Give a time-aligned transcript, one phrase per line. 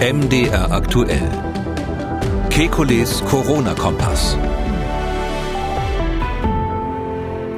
[0.00, 1.28] MDR aktuell.
[2.50, 4.38] Kekules Corona-Kompass.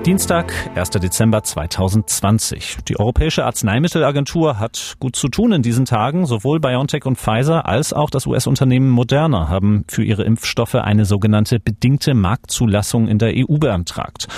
[0.06, 0.88] Dienstag, 1.
[0.92, 2.78] Dezember 2020.
[2.88, 6.24] Die Europäische Arzneimittelagentur hat gut zu tun in diesen Tagen.
[6.24, 11.60] Sowohl BioNTech und Pfizer als auch das US-Unternehmen Moderna haben für ihre Impfstoffe eine sogenannte
[11.60, 14.28] bedingte Marktzulassung in der EU beantragt.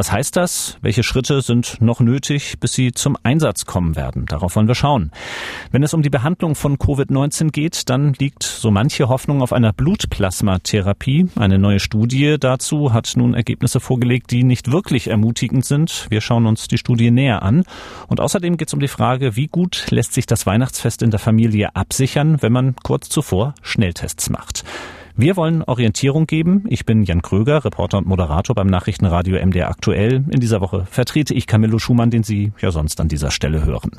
[0.00, 0.78] Was heißt das?
[0.80, 4.24] Welche Schritte sind noch nötig, bis sie zum Einsatz kommen werden?
[4.24, 5.10] Darauf wollen wir schauen.
[5.72, 9.74] Wenn es um die Behandlung von Covid-19 geht, dann liegt so manche Hoffnung auf einer
[9.74, 11.28] Blutplasmatherapie.
[11.36, 16.06] Eine neue Studie dazu hat nun Ergebnisse vorgelegt, die nicht wirklich ermutigend sind.
[16.08, 17.64] Wir schauen uns die Studie näher an.
[18.08, 21.20] Und außerdem geht es um die Frage, wie gut lässt sich das Weihnachtsfest in der
[21.20, 24.64] Familie absichern, wenn man kurz zuvor Schnelltests macht.
[25.16, 26.64] Wir wollen Orientierung geben.
[26.68, 30.24] Ich bin Jan Kröger, Reporter und Moderator beim Nachrichtenradio MDR Aktuell.
[30.30, 33.90] In dieser Woche vertrete ich Camillo Schumann, den Sie ja sonst an dieser Stelle hören.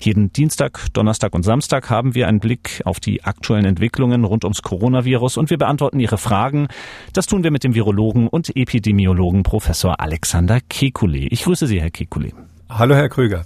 [0.00, 4.62] Jeden Dienstag, Donnerstag und Samstag haben wir einen Blick auf die aktuellen Entwicklungen rund ums
[4.62, 6.68] Coronavirus und wir beantworten Ihre Fragen.
[7.12, 11.28] Das tun wir mit dem Virologen und Epidemiologen Professor Alexander Kekulé.
[11.30, 12.32] Ich grüße Sie, Herr Kekulé.
[12.68, 13.44] Hallo, Herr Kröger.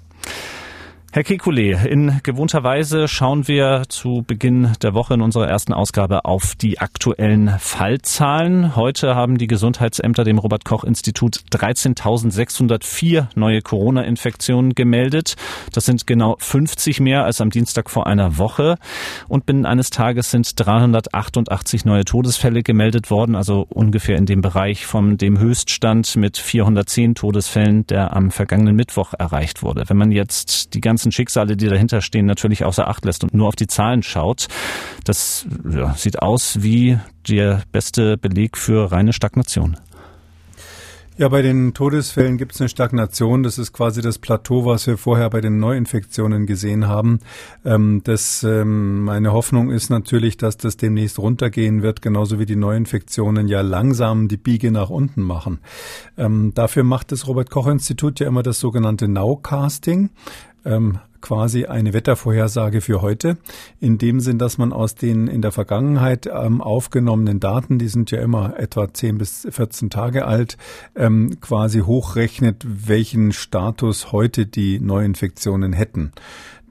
[1.12, 6.24] Herr Kekulé, in gewohnter Weise schauen wir zu Beginn der Woche in unserer ersten Ausgabe
[6.24, 8.76] auf die aktuellen Fallzahlen.
[8.76, 15.34] Heute haben die Gesundheitsämter dem Robert Koch Institut 13.604 neue Corona-Infektionen gemeldet.
[15.72, 18.76] Das sind genau 50 mehr als am Dienstag vor einer Woche.
[19.26, 24.86] Und binnen eines Tages sind 388 neue Todesfälle gemeldet worden, also ungefähr in dem Bereich
[24.86, 29.88] von dem Höchststand mit 410 Todesfällen, der am vergangenen Mittwoch erreicht wurde.
[29.88, 33.32] Wenn man jetzt die ganze ganzen Schicksale, die dahinter stehen, natürlich außer Acht lässt und
[33.32, 34.48] nur auf die Zahlen schaut.
[35.04, 39.78] Das ja, sieht aus wie der beste Beleg für reine Stagnation.
[41.16, 43.42] Ja, bei den Todesfällen gibt es eine Stagnation.
[43.42, 47.18] Das ist quasi das Plateau, was wir vorher bei den Neuinfektionen gesehen haben.
[47.62, 52.56] Ähm, das, ähm, meine Hoffnung ist natürlich, dass das demnächst runtergehen wird, genauso wie die
[52.56, 55.58] Neuinfektionen ja langsam die Biege nach unten machen.
[56.16, 60.08] Ähm, dafür macht das Robert Koch Institut ja immer das sogenannte Nowcasting
[60.64, 63.36] ähm, quasi eine Wettervorhersage für heute.
[63.78, 68.10] In dem Sinn, dass man aus den in der Vergangenheit ähm, aufgenommenen Daten, die sind
[68.10, 70.56] ja immer etwa 10 bis 14 Tage alt,
[70.96, 76.12] ähm, quasi hochrechnet, welchen Status heute die Neuinfektionen hätten.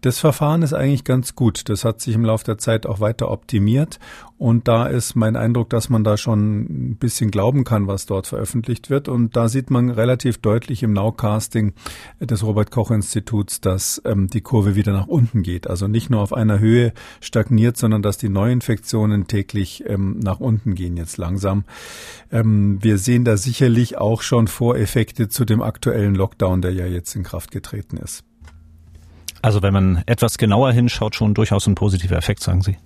[0.01, 1.67] Das Verfahren ist eigentlich ganz gut.
[1.67, 3.99] Das hat sich im Laufe der Zeit auch weiter optimiert.
[4.37, 6.61] Und da ist mein Eindruck, dass man da schon
[6.91, 9.09] ein bisschen glauben kann, was dort veröffentlicht wird.
[9.09, 11.73] Und da sieht man relativ deutlich im Nowcasting
[12.21, 15.67] des Robert Koch Instituts, dass ähm, die Kurve wieder nach unten geht.
[15.67, 20.73] Also nicht nur auf einer Höhe stagniert, sondern dass die Neuinfektionen täglich ähm, nach unten
[20.73, 21.65] gehen jetzt langsam.
[22.31, 27.13] Ähm, wir sehen da sicherlich auch schon Voreffekte zu dem aktuellen Lockdown, der ja jetzt
[27.17, 28.23] in Kraft getreten ist.
[29.41, 32.77] Also wenn man etwas genauer hinschaut, schon durchaus ein positiver Effekt, sagen Sie.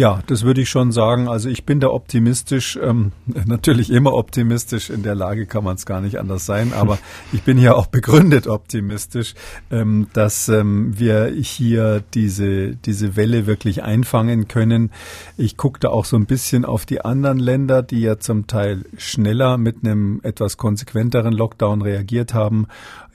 [0.00, 1.28] Ja, das würde ich schon sagen.
[1.28, 3.12] Also ich bin da optimistisch, ähm,
[3.44, 4.88] natürlich immer optimistisch.
[4.88, 6.96] In der Lage kann man es gar nicht anders sein, aber
[7.34, 9.34] ich bin ja auch begründet optimistisch,
[9.70, 14.90] ähm, dass ähm, wir hier diese, diese Welle wirklich einfangen können.
[15.36, 18.86] Ich gucke da auch so ein bisschen auf die anderen Länder, die ja zum Teil
[18.96, 22.68] schneller mit einem etwas konsequenteren Lockdown reagiert haben.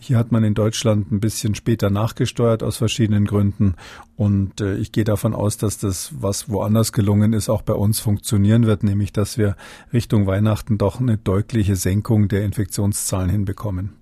[0.05, 3.73] Hier hat man in Deutschland ein bisschen später nachgesteuert aus verschiedenen Gründen.
[4.17, 7.99] Und äh, ich gehe davon aus, dass das, was woanders gelungen ist, auch bei uns
[7.99, 9.55] funktionieren wird, nämlich dass wir
[9.93, 13.93] Richtung Weihnachten doch eine deutliche Senkung der Infektionszahlen hinbekommen.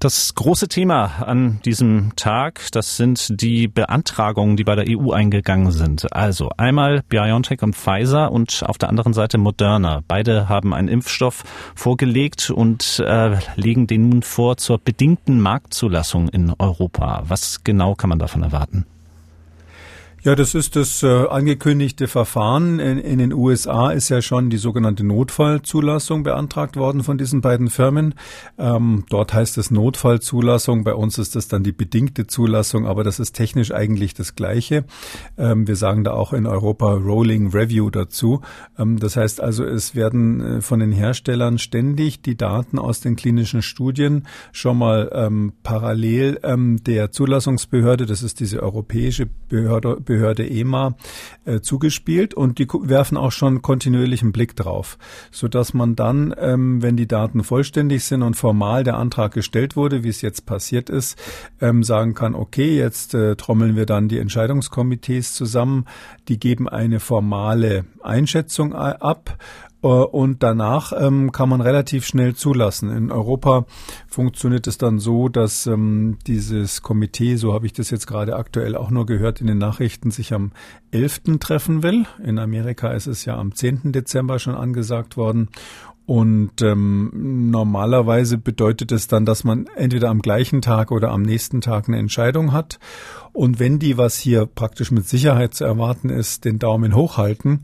[0.00, 5.72] Das große Thema an diesem Tag, das sind die Beantragungen, die bei der EU eingegangen
[5.72, 6.12] sind.
[6.12, 10.02] Also einmal BioNTech und Pfizer und auf der anderen Seite Moderna.
[10.06, 11.42] Beide haben einen Impfstoff
[11.74, 17.24] vorgelegt und äh, legen den nun vor zur bedingten Marktzulassung in Europa.
[17.26, 18.86] Was genau kann man davon erwarten?
[20.24, 22.80] Ja, das ist das äh, angekündigte Verfahren.
[22.80, 27.70] In, in, den USA ist ja schon die sogenannte Notfallzulassung beantragt worden von diesen beiden
[27.70, 28.14] Firmen.
[28.58, 33.20] Ähm, dort heißt es Notfallzulassung, bei uns ist das dann die bedingte Zulassung, aber das
[33.20, 34.84] ist technisch eigentlich das Gleiche.
[35.36, 38.40] Ähm, wir sagen da auch in Europa Rolling Review dazu.
[38.76, 43.14] Ähm, das heißt also, es werden äh, von den Herstellern ständig die Daten aus den
[43.14, 50.48] klinischen Studien schon mal ähm, parallel ähm, der Zulassungsbehörde, das ist diese europäische Behörde, Behörde
[50.48, 50.96] EMA
[51.44, 54.96] äh, zugespielt und die werfen auch schon kontinuierlichen Blick drauf,
[55.30, 59.76] so dass man dann, ähm, wenn die Daten vollständig sind und formal der Antrag gestellt
[59.76, 61.18] wurde, wie es jetzt passiert ist,
[61.60, 65.84] ähm, sagen kann, okay, jetzt äh, trommeln wir dann die Entscheidungskomitees zusammen,
[66.28, 69.36] die geben eine formale Einschätzung äh, ab
[69.86, 72.90] und danach ähm, kann man relativ schnell zulassen.
[72.90, 73.64] In Europa
[74.08, 78.74] funktioniert es dann so, dass ähm, dieses Komitee, so habe ich das jetzt gerade aktuell
[78.74, 80.50] auch nur gehört in den Nachrichten, sich am
[80.90, 81.38] 11.
[81.38, 82.06] treffen will.
[82.24, 83.92] In Amerika ist es ja am 10.
[83.92, 85.48] Dezember schon angesagt worden.
[86.08, 91.60] Und ähm, normalerweise bedeutet es dann, dass man entweder am gleichen Tag oder am nächsten
[91.60, 92.78] Tag eine Entscheidung hat.
[93.34, 97.60] Und wenn die, was hier praktisch mit Sicherheit zu erwarten ist, den Daumen hochhalten,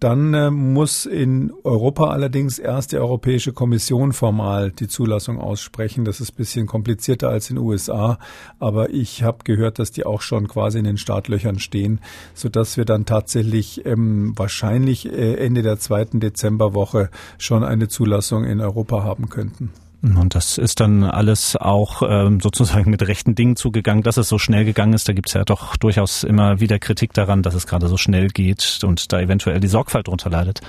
[0.00, 6.04] dann äh, muss in Europa allerdings erst die Europäische Kommission formal die Zulassung aussprechen.
[6.04, 8.18] Das ist bisschen komplizierter als in den USA,
[8.58, 12.00] aber ich habe gehört, dass die auch schon quasi in den Startlöchern stehen,
[12.34, 18.44] so dass wir dann tatsächlich ähm, wahrscheinlich äh, Ende der zweiten Dezemberwoche schon eine Zulassung
[18.44, 19.70] in Europa haben könnten.
[20.14, 24.38] Und das ist dann alles auch ähm, sozusagen mit rechten Dingen zugegangen, dass es so
[24.38, 25.08] schnell gegangen ist.
[25.08, 28.28] Da gibt es ja doch durchaus immer wieder Kritik daran, dass es gerade so schnell
[28.28, 30.60] geht und da eventuell die Sorgfalt drunter leidet.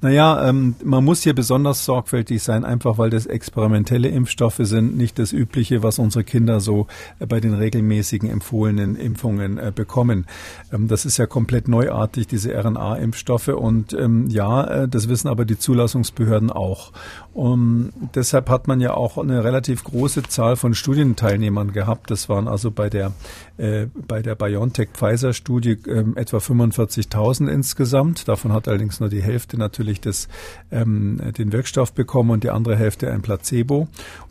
[0.00, 5.18] Naja, ähm, man muss hier besonders sorgfältig sein, einfach weil das experimentelle Impfstoffe sind, nicht
[5.18, 6.86] das Übliche, was unsere Kinder so
[7.18, 10.26] äh, bei den regelmäßigen empfohlenen Impfungen äh, bekommen.
[10.72, 13.48] Ähm, das ist ja komplett neuartig, diese RNA-Impfstoffe.
[13.48, 16.92] Und ähm, ja, äh, das wissen aber die Zulassungsbehörden auch.
[17.34, 22.10] Um, deshalb hat man ja auch eine relativ große Zahl von Studienteilnehmern gehabt.
[22.10, 23.12] Das waren also bei der
[23.58, 28.28] äh, bei der BioNTech-Pfizer-Studie äh, etwa 45.000 insgesamt.
[28.28, 30.28] Davon hat allerdings nur die Hälfte natürlich das,
[30.70, 33.88] ähm, den Wirkstoff bekommen und die andere Hälfte ein Placebo.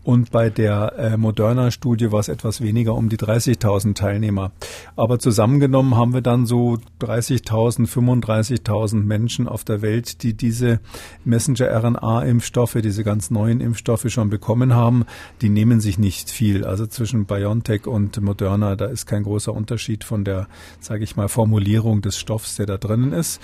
[0.08, 4.54] Und bei der äh, Moderna-Studie war es etwas weniger, um die 30.000 Teilnehmer.
[4.96, 10.80] Aber zusammengenommen haben wir dann so 30.000, 35.000 Menschen auf der Welt, die diese
[11.26, 15.04] Messenger-RNA-Impfstoffe, diese ganz neuen Impfstoffe schon bekommen haben.
[15.42, 16.64] Die nehmen sich nicht viel.
[16.64, 20.48] Also zwischen BioNTech und Moderna, da ist kein großer Unterschied von der,
[20.80, 23.42] sage ich mal, Formulierung des Stoffs, der da drinnen ist.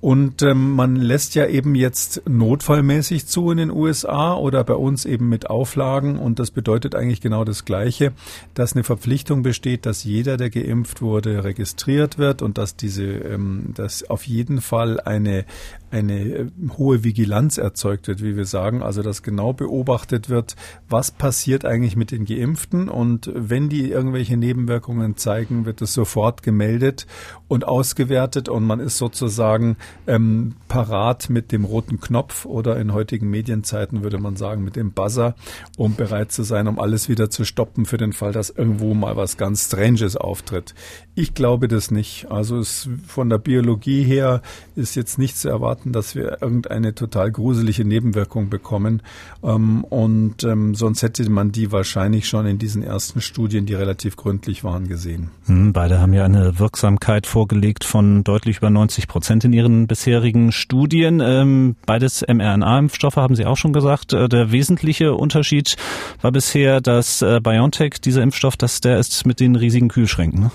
[0.00, 5.04] Und ähm, man lässt ja eben jetzt notfallmäßig zu in den USA oder bei uns
[5.04, 6.18] eben mit Auflagen.
[6.18, 8.12] Und das bedeutet eigentlich genau das Gleiche,
[8.54, 13.72] dass eine Verpflichtung besteht, dass jeder, der geimpft wurde, registriert wird und dass diese, ähm,
[13.74, 15.44] dass auf jeden Fall eine
[15.90, 16.46] eine äh,
[16.76, 20.56] hohe Vigilanz erzeugt wird, wie wir sagen, also dass genau beobachtet wird,
[20.88, 22.88] was passiert eigentlich mit den Geimpften.
[22.88, 27.06] Und wenn die irgendwelche Nebenwirkungen zeigen, wird es sofort gemeldet
[27.48, 28.48] und ausgewertet.
[28.48, 34.18] Und man ist sozusagen ähm, parat mit dem roten Knopf oder in heutigen Medienzeiten würde
[34.18, 35.34] man sagen mit dem Buzzer,
[35.76, 39.16] um bereit zu sein, um alles wieder zu stoppen für den Fall, dass irgendwo mal
[39.16, 40.74] was ganz Stranges auftritt.
[41.14, 42.30] Ich glaube das nicht.
[42.30, 44.42] Also es, von der Biologie her
[44.76, 49.02] ist jetzt nicht zu erwarten, dass wir irgendeine total gruselige Nebenwirkung bekommen.
[49.42, 54.16] Ähm, und ähm, sonst hätte man die wahrscheinlich schon in diesen ersten Studien, die relativ
[54.16, 55.30] gründlich waren, gesehen.
[55.46, 60.52] Hm, beide haben ja eine Wirksamkeit vorgelegt von deutlich über 90 Prozent in ihren bisherigen
[60.52, 61.20] Studien.
[61.20, 64.12] Ähm, beides mRNA-Impfstoffe haben Sie auch schon gesagt.
[64.12, 65.76] Äh, der wesentliche Unterschied
[66.20, 70.40] war bisher, dass äh, BioNTech, dieser Impfstoff, dass der ist mit den riesigen Kühlschränken.
[70.40, 70.50] Ne?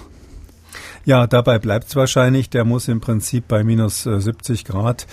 [1.05, 2.49] Ja, dabei bleibt es wahrscheinlich.
[2.49, 5.05] Der muss im Prinzip bei minus 70 äh, Grad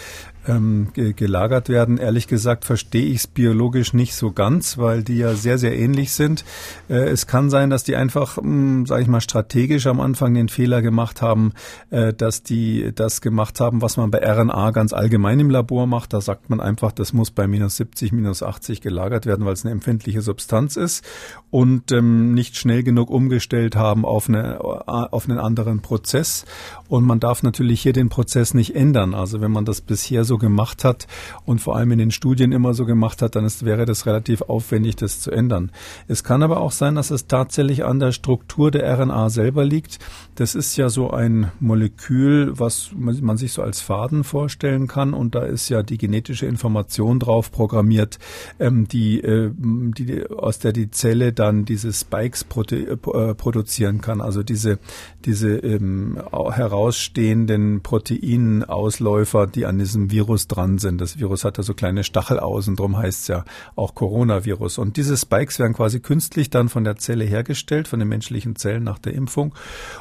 [0.46, 1.98] ähm, gelagert werden.
[1.98, 6.12] Ehrlich gesagt verstehe ich es biologisch nicht so ganz, weil die ja sehr, sehr ähnlich
[6.12, 6.44] sind.
[6.88, 10.48] Äh, es kann sein, dass die einfach, hm, sage ich mal, strategisch am Anfang den
[10.48, 11.52] Fehler gemacht haben,
[11.90, 16.12] äh, dass die das gemacht haben, was man bei RNA ganz allgemein im Labor macht.
[16.12, 19.64] Da sagt man einfach, das muss bei minus 70, minus 80 gelagert werden, weil es
[19.64, 21.04] eine empfindliche Substanz ist
[21.50, 26.44] und ähm, nicht schnell genug umgestellt haben auf, eine, auf einen anderen Prozess.
[26.88, 29.14] Und man darf natürlich hier den Prozess nicht ändern.
[29.14, 31.06] Also wenn man das bisher so gemacht hat
[31.44, 34.42] und vor allem in den Studien immer so gemacht hat, dann ist, wäre das relativ
[34.42, 35.70] aufwendig, das zu ändern.
[36.08, 39.98] Es kann aber auch sein, dass es tatsächlich an der Struktur der RNA selber liegt.
[40.34, 45.34] Das ist ja so ein Molekül, was man sich so als Faden vorstellen kann und
[45.34, 48.18] da ist ja die genetische Information drauf programmiert,
[48.58, 54.20] ähm, die, äh, die, aus der die Zelle dann diese Spikes produ äh, produzieren kann,
[54.20, 54.78] also diese,
[55.24, 61.00] diese ähm, herausstehenden Proteinausläufer, die an diesem Virus dran sind.
[61.00, 63.44] Das Virus hat da so kleine Stachelaußen, drum heißt es ja
[63.76, 64.78] auch Coronavirus.
[64.78, 68.84] Und diese Spikes werden quasi künstlich dann von der Zelle hergestellt, von den menschlichen Zellen
[68.84, 69.54] nach der Impfung.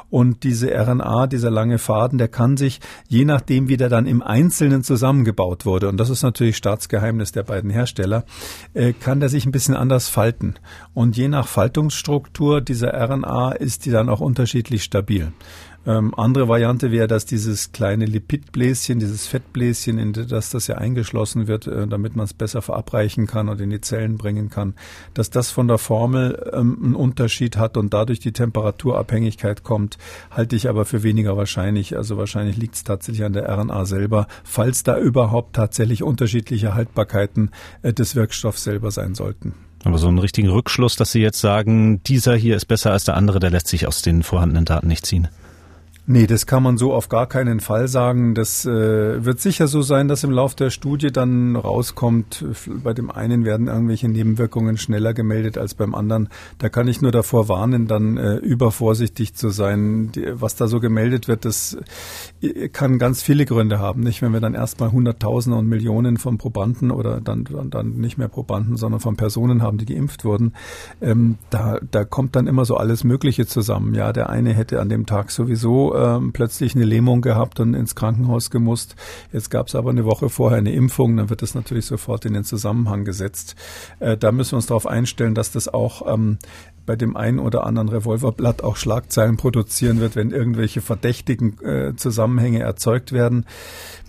[0.09, 4.21] Und diese RNA, dieser lange Faden, der kann sich, je nachdem, wie der dann im
[4.21, 8.25] Einzelnen zusammengebaut wurde, und das ist natürlich Staatsgeheimnis der beiden Hersteller,
[8.73, 10.55] äh, kann der sich ein bisschen anders falten.
[10.93, 15.08] Und je nach Faltungsstruktur dieser RNA ist die dann auch unterschiedlich stabil.
[15.85, 21.47] Ähm, andere Variante wäre, dass dieses kleine Lipidbläschen, dieses Fettbläschen, in das das ja eingeschlossen
[21.47, 24.75] wird, äh, damit man es besser verabreichen kann und in die Zellen bringen kann,
[25.13, 29.97] dass das von der Formel ähm, einen Unterschied hat und dadurch die Temperaturabhängigkeit kommt,
[30.29, 31.95] halte ich aber für weniger wahrscheinlich.
[31.95, 37.51] Also wahrscheinlich liegt es tatsächlich an der RNA selber, falls da überhaupt tatsächlich unterschiedliche Haltbarkeiten
[37.83, 39.53] äh, des Wirkstoffs selber sein sollten.
[39.83, 43.15] Aber so einen richtigen Rückschluss, dass Sie jetzt sagen, dieser hier ist besser als der
[43.15, 45.29] andere, der lässt sich aus den vorhandenen Daten nicht ziehen.
[46.11, 48.33] Nee, das kann man so auf gar keinen Fall sagen.
[48.33, 52.43] Das äh, wird sicher so sein, dass im Lauf der Studie dann rauskommt,
[52.83, 56.29] bei dem einen werden irgendwelche Nebenwirkungen schneller gemeldet als beim anderen.
[56.57, 60.11] Da kann ich nur davor warnen, dann äh, übervorsichtig zu sein.
[60.13, 61.77] Die, was da so gemeldet wird, das
[62.41, 64.01] äh, kann ganz viele Gründe haben.
[64.01, 68.29] Nicht, wenn wir dann erstmal Hunderttausende und Millionen von Probanden oder dann, dann nicht mehr
[68.29, 70.53] Probanden, sondern von Personen haben, die geimpft wurden,
[71.01, 73.93] ähm, da, da kommt dann immer so alles Mögliche zusammen.
[73.93, 77.95] Ja, der eine hätte an dem Tag sowieso ähm, plötzlich eine Lähmung gehabt und ins
[77.95, 78.95] Krankenhaus gemusst.
[79.33, 82.33] Jetzt gab es aber eine Woche vorher eine Impfung, dann wird das natürlich sofort in
[82.33, 83.55] den Zusammenhang gesetzt.
[83.99, 86.37] Äh, da müssen wir uns darauf einstellen, dass das auch ähm,
[86.89, 92.61] bei dem einen oder anderen Revolverblatt auch Schlagzeilen produzieren wird, wenn irgendwelche verdächtigen äh, Zusammenhänge
[92.61, 93.45] erzeugt werden.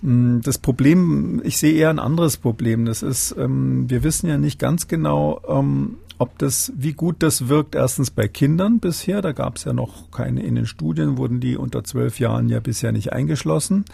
[0.01, 2.85] Mm, das Problem, ich sehe eher ein anderes Problem.
[2.85, 7.47] Das ist, ähm, wir wissen ja nicht ganz genau, ähm, ob das, wie gut das
[7.47, 11.39] wirkt, erstens bei Kindern bisher, da gab es ja noch keine in den Studien, wurden
[11.39, 13.85] die unter zwölf Jahren ja bisher nicht eingeschlossen.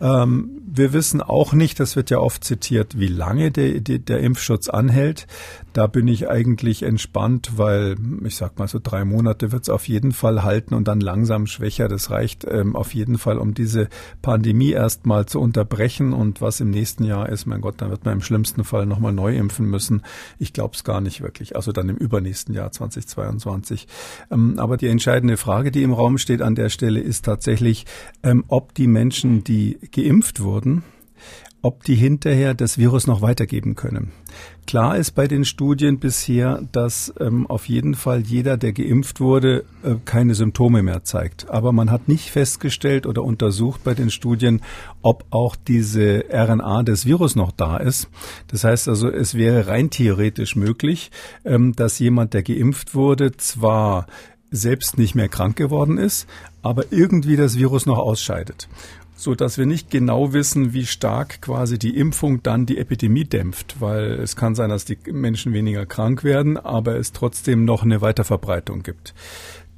[0.00, 4.18] Ähm, wir wissen auch nicht, das wird ja oft zitiert, wie lange der, der, der
[4.18, 5.28] Impfschutz anhält.
[5.72, 9.86] Da bin ich eigentlich entspannt, weil ich sag mal so drei Monate wird es auf
[9.86, 11.86] jeden Fall halten und dann langsam schwächer.
[11.86, 13.88] Das reicht ähm, auf jeden Fall, um diese
[14.20, 16.12] Pandemie erstmal zu unterbrechen.
[16.12, 19.12] Und was im nächsten Jahr ist, mein Gott, dann wird man im schlimmsten Fall nochmal
[19.12, 20.02] neu impfen müssen.
[20.38, 23.86] Ich glaube es gar nicht wirklich also dann im übernächsten Jahr 2022.
[24.30, 27.86] Ähm, aber die entscheidende Frage, die im Raum steht an der Stelle, ist tatsächlich,
[28.22, 30.82] ähm, ob die Menschen, die geimpft wurden,
[31.62, 34.12] ob die hinterher das Virus noch weitergeben können.
[34.70, 39.64] Klar ist bei den Studien bisher, dass ähm, auf jeden Fall jeder, der geimpft wurde,
[39.82, 41.50] äh, keine Symptome mehr zeigt.
[41.50, 44.60] Aber man hat nicht festgestellt oder untersucht bei den Studien,
[45.02, 48.08] ob auch diese RNA des Virus noch da ist.
[48.46, 51.10] Das heißt also, es wäre rein theoretisch möglich,
[51.44, 54.06] ähm, dass jemand, der geimpft wurde, zwar
[54.52, 56.28] selbst nicht mehr krank geworden ist,
[56.62, 58.68] aber irgendwie das Virus noch ausscheidet
[59.20, 63.80] so dass wir nicht genau wissen, wie stark quasi die Impfung dann die Epidemie dämpft,
[63.80, 68.00] weil es kann sein, dass die Menschen weniger krank werden, aber es trotzdem noch eine
[68.00, 69.14] Weiterverbreitung gibt.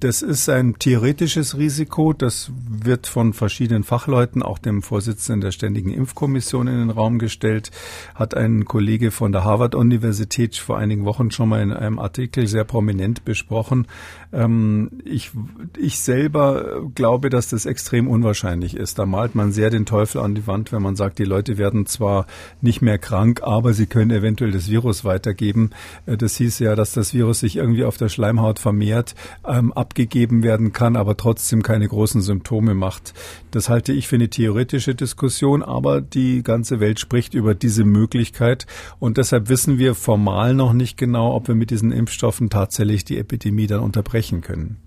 [0.03, 2.13] Das ist ein theoretisches Risiko.
[2.13, 7.71] Das wird von verschiedenen Fachleuten, auch dem Vorsitzenden der Ständigen Impfkommission in den Raum gestellt.
[8.17, 12.65] Hat ein Kollege von der Harvard-Universität vor einigen Wochen schon mal in einem Artikel sehr
[12.65, 13.87] prominent besprochen.
[14.33, 15.31] Ähm, ich,
[15.79, 18.99] ich selber glaube, dass das extrem unwahrscheinlich ist.
[18.99, 21.87] Da malt man sehr den Teufel an die Wand, wenn man sagt, die Leute werden
[21.87, 22.27] zwar
[22.61, 25.71] nicht mehr krank, aber sie können eventuell das Virus weitergeben.
[26.07, 29.15] Äh, das hieß ja, dass das Virus sich irgendwie auf der Schleimhaut vermehrt.
[29.47, 33.13] Ähm, abgegeben werden kann, aber trotzdem keine großen Symptome macht.
[33.51, 38.67] Das halte ich für eine theoretische Diskussion, aber die ganze Welt spricht über diese Möglichkeit
[38.99, 43.19] und deshalb wissen wir formal noch nicht genau, ob wir mit diesen Impfstoffen tatsächlich die
[43.19, 44.79] Epidemie dann unterbrechen können.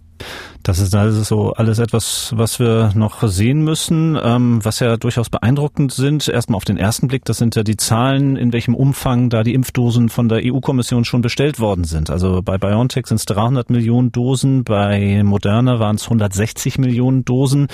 [0.63, 5.29] Das ist also so alles etwas, was wir noch sehen müssen, ähm, was ja durchaus
[5.29, 6.27] beeindruckend sind.
[6.27, 9.53] Erstmal auf den ersten Blick, das sind ja die Zahlen, in welchem Umfang da die
[9.53, 12.09] Impfdosen von der EU-Kommission schon bestellt worden sind.
[12.09, 17.67] Also bei BioNTech sind es 300 Millionen Dosen, bei Moderna waren es 160 Millionen Dosen.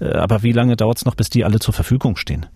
[0.00, 2.46] Äh, aber wie lange dauert es noch, bis die alle zur Verfügung stehen?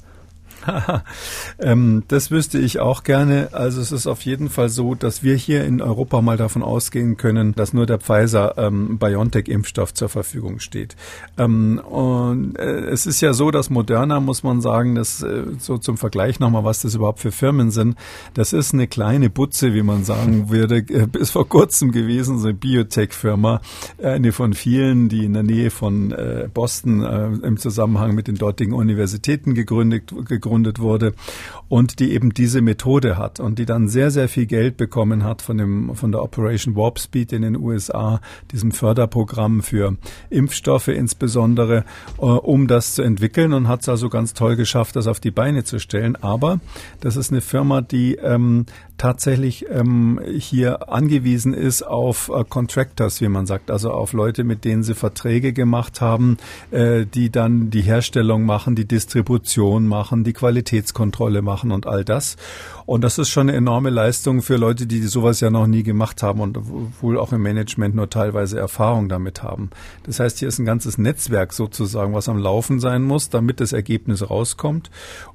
[1.58, 3.48] ähm, das wüsste ich auch gerne.
[3.52, 7.16] Also es ist auf jeden Fall so, dass wir hier in Europa mal davon ausgehen
[7.16, 10.96] können, dass nur der Pfizer ähm, BioNTech-Impfstoff zur Verfügung steht.
[11.38, 15.78] Ähm, und äh, es ist ja so, dass Moderna, muss man sagen, das äh, so
[15.78, 17.96] zum Vergleich nochmal, was das überhaupt für Firmen sind.
[18.34, 22.48] Das ist eine kleine Butze, wie man sagen würde, äh, bis vor kurzem gewesen, so
[22.48, 23.60] eine Biotech-Firma,
[24.02, 28.36] eine von vielen, die in der Nähe von äh, Boston äh, im Zusammenhang mit den
[28.36, 31.14] dortigen Universitäten gegründet, gegründet gegründet wurde
[31.68, 35.42] und die eben diese Methode hat und die dann sehr, sehr viel Geld bekommen hat
[35.42, 38.20] von dem, von der Operation Warp Speed in den USA,
[38.52, 39.96] diesem Förderprogramm für
[40.30, 41.84] Impfstoffe insbesondere,
[42.18, 45.30] äh, um das zu entwickeln und hat es also ganz toll geschafft, das auf die
[45.30, 46.16] Beine zu stellen.
[46.16, 46.60] Aber
[47.00, 48.66] das ist eine Firma, die ähm,
[48.98, 54.64] tatsächlich ähm, hier angewiesen ist auf äh, Contractors, wie man sagt, also auf Leute, mit
[54.64, 56.36] denen sie Verträge gemacht haben,
[56.70, 62.36] äh, die dann die Herstellung machen, die Distribution machen, die Qualitätskontrolle machen und all das.
[62.86, 66.22] Und das ist schon eine enorme Leistung für Leute, die sowas ja noch nie gemacht
[66.22, 66.58] haben und
[67.00, 69.70] wohl auch im Management nur teilweise Erfahrung damit haben.
[70.04, 73.72] Das heißt, hier ist ein ganzes Netzwerk sozusagen, was am Laufen sein muss, damit das
[73.72, 74.90] Ergebnis rauskommt.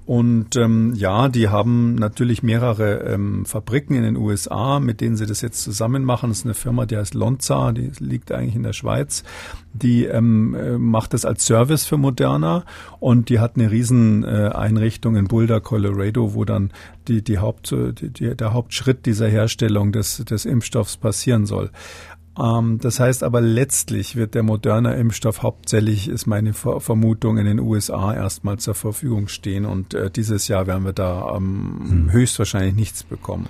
[0.06, 5.27] Und ähm, ja, die haben natürlich mehrere ähm, Fabriken in den USA, mit denen sie
[5.27, 6.29] das jetzt zusammen machen.
[6.29, 9.24] Das ist eine Firma, die heißt Lonza, die liegt eigentlich in der Schweiz.
[9.74, 12.63] Die ähm, äh, macht das als Service für Moderna
[13.00, 16.72] und die hat eine riesen äh, Einrichtung in Boulder, Colorado, wo dann
[17.08, 21.72] die, die Haupt, die, der Hauptschritt dieser Herstellung des, des Impfstoffs passieren soll.
[22.39, 27.60] Ähm, das heißt aber letztlich wird der moderne Impfstoff hauptsächlich, ist meine Vermutung, in den
[27.60, 32.12] USA erstmal zur Verfügung stehen und äh, dieses Jahr werden wir da ähm, hm.
[32.12, 33.50] höchstwahrscheinlich nichts bekommen.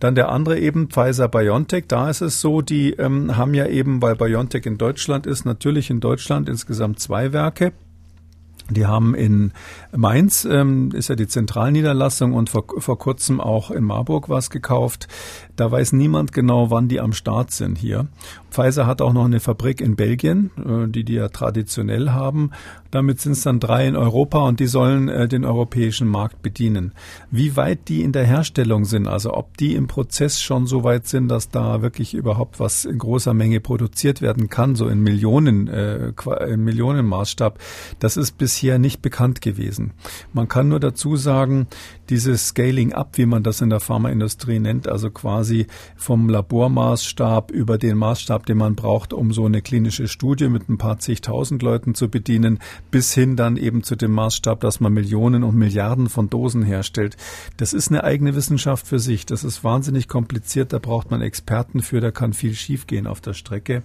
[0.00, 4.02] Dann der andere eben, Pfizer BioNTech, da ist es so, die ähm, haben ja eben,
[4.02, 7.72] weil BioNTech in Deutschland ist, natürlich in Deutschland insgesamt zwei Werke.
[8.70, 9.52] Die haben in
[9.94, 15.06] Mainz, ähm, ist ja die Zentralniederlassung und vor, vor kurzem auch in Marburg was gekauft.
[15.56, 18.08] Da weiß niemand genau, wann die am Start sind hier.
[18.54, 22.50] Pfizer hat auch noch eine Fabrik in Belgien, äh, die die ja traditionell haben.
[22.90, 26.92] Damit sind es dann drei in Europa und die sollen äh, den europäischen Markt bedienen.
[27.32, 31.08] Wie weit die in der Herstellung sind, also ob die im Prozess schon so weit
[31.08, 35.66] sind, dass da wirklich überhaupt was in großer Menge produziert werden kann, so in Millionen,
[35.66, 36.12] äh,
[36.48, 37.58] in Millionenmaßstab,
[37.98, 39.92] das ist bisher nicht bekannt gewesen.
[40.32, 41.66] Man kann nur dazu sagen,
[42.08, 45.43] dieses Scaling up, wie man das in der Pharmaindustrie nennt, also quasi
[45.96, 50.78] vom Labormaßstab über den Maßstab, den man braucht, um so eine klinische Studie mit ein
[50.78, 52.58] paar zigtausend Leuten zu bedienen,
[52.90, 57.16] bis hin dann eben zu dem Maßstab, dass man Millionen und Milliarden von Dosen herstellt.
[57.56, 59.26] Das ist eine eigene Wissenschaft für sich.
[59.26, 60.72] Das ist wahnsinnig kompliziert.
[60.72, 62.00] Da braucht man Experten für.
[62.00, 63.82] Da kann viel schiefgehen auf der Strecke.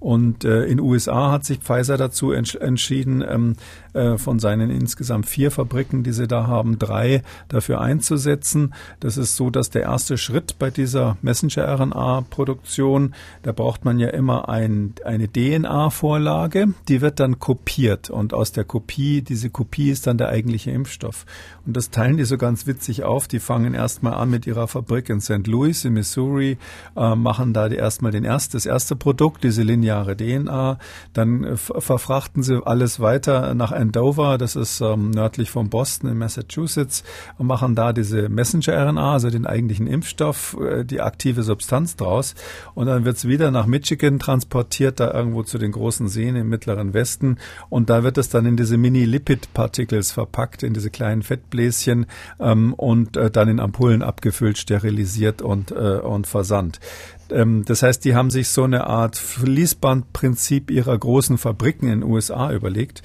[0.00, 3.56] Und äh, in USA hat sich Pfizer dazu entsch entschieden, ähm,
[3.94, 8.74] äh, von seinen insgesamt vier Fabriken, die sie da haben, drei dafür einzusetzen.
[9.00, 14.48] Das ist so, dass der erste Schritt bei dieser Messenger-RNA-Produktion, da braucht man ja immer
[14.48, 20.18] ein, eine DNA-Vorlage, die wird dann kopiert und aus der Kopie, diese Kopie ist dann
[20.18, 21.26] der eigentliche Impfstoff.
[21.66, 23.28] Und das teilen die so ganz witzig auf.
[23.28, 25.46] Die fangen erstmal an mit ihrer Fabrik in St.
[25.46, 26.56] Louis in Missouri,
[26.96, 30.78] äh, machen da die erstmal den erst, das erste Produkt, diese lineare DNA,
[31.12, 36.18] dann äh, verfrachten sie alles weiter nach Andover, das ist ähm, nördlich von Boston in
[36.18, 37.04] Massachusetts,
[37.38, 42.34] und machen da diese Messenger-RNA, also den eigentlichen Impfstoff, äh, die aktive Substanz draus.
[42.74, 46.94] Und dann wird's wieder nach Michigan transportiert, da irgendwo zu den großen Seen im mittleren
[46.94, 47.38] Westen.
[47.68, 52.06] Und da wird es dann in diese Mini-Lipid-Particles verpackt, in diese kleinen Fettbläschen
[52.40, 56.80] ähm, und äh, dann in Ampullen abgefüllt, sterilisiert und, äh, und versandt.
[57.30, 62.10] Ähm, das heißt, die haben sich so eine Art Fließbandprinzip ihrer großen Fabriken in den
[62.10, 63.02] USA überlegt.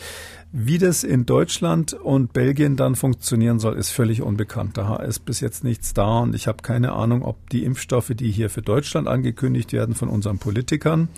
[0.55, 4.77] Wie das in Deutschland und Belgien dann funktionieren soll, ist völlig unbekannt.
[4.77, 8.29] Da ist bis jetzt nichts da und ich habe keine Ahnung, ob die Impfstoffe, die
[8.29, 11.09] hier für Deutschland angekündigt werden von unseren Politikern,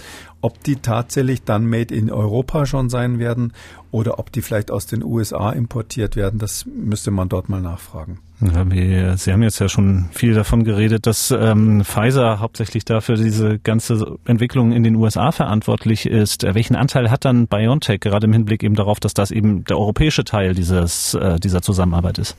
[0.46, 3.52] ob die tatsächlich dann made in Europa schon sein werden
[3.90, 6.38] oder ob die vielleicht aus den USA importiert werden.
[6.38, 8.20] Das müsste man dort mal nachfragen.
[8.42, 13.16] Ja, wir, Sie haben jetzt ja schon viel davon geredet, dass ähm, Pfizer hauptsächlich dafür
[13.16, 16.44] diese ganze Entwicklung in den USA verantwortlich ist.
[16.44, 20.26] Welchen Anteil hat dann BioNTech gerade im Hinblick eben darauf, dass das eben der europäische
[20.26, 22.38] Teil dieses, äh, dieser Zusammenarbeit ist?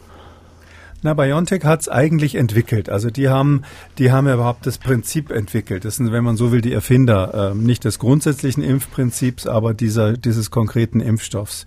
[1.07, 2.91] Na, BioNTech hat es eigentlich entwickelt.
[2.91, 3.63] Also die haben,
[3.97, 5.85] die haben ja überhaupt das Prinzip entwickelt.
[5.85, 10.15] Das sind, wenn man so will, die Erfinder äh, nicht des grundsätzlichen Impfprinzips, aber dieser,
[10.15, 11.65] dieses konkreten Impfstoffs.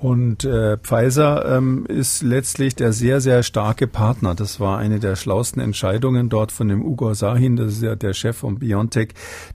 [0.00, 4.34] Und äh, Pfizer ähm, ist letztlich der sehr, sehr starke Partner.
[4.34, 8.14] Das war eine der schlauesten Entscheidungen dort von dem Ugo Sahin, das ist ja der
[8.14, 9.10] Chef von BioNTech,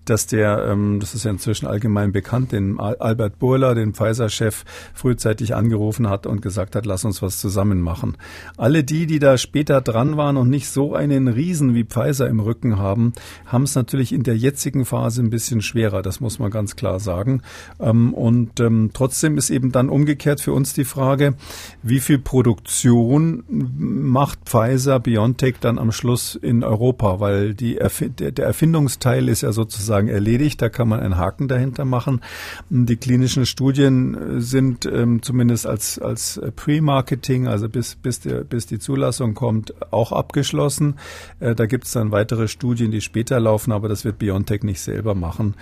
[0.06, 5.56] dass der, ähm, das ist ja inzwischen allgemein bekannt, den Albert Burla, den Pfizer-Chef, frühzeitig
[5.56, 8.16] angerufen hat und gesagt hat, lass uns was zusammen machen.
[8.56, 12.40] Alle die, die da später dran waren und nicht so einen Riesen wie Pfizer im
[12.40, 13.14] Rücken haben,
[13.48, 17.00] haben es natürlich in der jetzigen Phase ein bisschen schwerer, das muss man ganz klar
[17.00, 17.42] sagen.
[17.80, 21.36] Ähm, und ähm, trotzdem ist eben dann umgekehrt umgekehrt für uns die Frage,
[21.84, 27.20] wie viel Produktion macht Pfizer BioNTech dann am Schluss in Europa?
[27.20, 31.86] Weil die Erf der Erfindungsteil ist ja sozusagen erledigt, da kann man einen Haken dahinter
[31.86, 32.22] machen.
[32.70, 38.80] Die klinischen Studien sind ähm, zumindest als, als Pre-Marketing, also bis, bis, der, bis die
[38.80, 40.96] Zulassung kommt, auch abgeschlossen.
[41.40, 44.82] Äh, da gibt es dann weitere Studien, die später laufen, aber das wird BioNTech nicht
[44.82, 45.56] selber machen.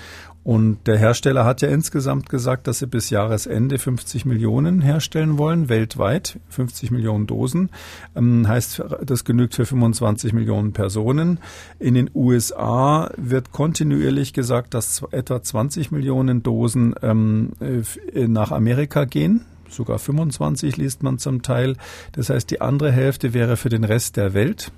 [0.44, 5.70] Und der Hersteller hat ja insgesamt gesagt, dass sie bis Jahresende 50 Millionen herstellen wollen,
[5.70, 7.70] weltweit, 50 Millionen Dosen.
[8.16, 11.40] Ähm, heißt, das genügt für 25 Millionen Personen.
[11.80, 19.06] In den USA wird kontinuierlich gesagt, dass etwa 20 Millionen Dosen ähm, äh, nach Amerika
[19.06, 21.78] gehen sogar 25 liest man zum Teil.
[22.12, 24.72] Das heißt, die andere Hälfte wäre für den Rest der Welt.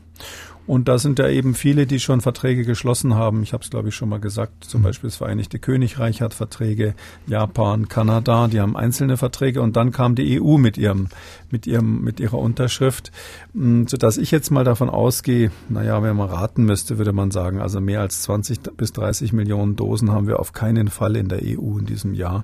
[0.68, 3.44] Und da sind ja eben viele, die schon Verträge geschlossen haben.
[3.44, 4.64] Ich habe es, glaube ich, schon mal gesagt.
[4.64, 4.86] Zum mhm.
[4.86, 6.96] Beispiel das Vereinigte Königreich hat Verträge,
[7.28, 9.62] Japan, Kanada, die haben einzelne Verträge.
[9.62, 11.10] Und dann kam die EU mit ihrem,
[11.52, 13.12] mit ihrem, mit ihrer Unterschrift,
[13.54, 17.60] hm, sodass ich jetzt mal davon ausgehe, naja, wenn man raten müsste, würde man sagen,
[17.60, 21.42] also mehr als 20 bis 30 Millionen Dosen haben wir auf keinen Fall in der
[21.44, 22.44] EU in diesem Jahr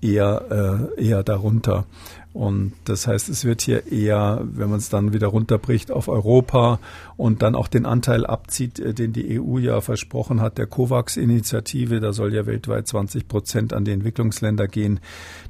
[0.00, 1.86] eher, äh, eher darunter.
[2.32, 6.78] Und das heißt, es wird hier eher, wenn man es dann wieder runterbricht auf Europa
[7.16, 11.98] und dann auch den Anteil abzieht, äh, den die EU ja versprochen hat, der COVAX-Initiative,
[11.98, 15.00] da soll ja weltweit 20 Prozent an die Entwicklungsländer gehen.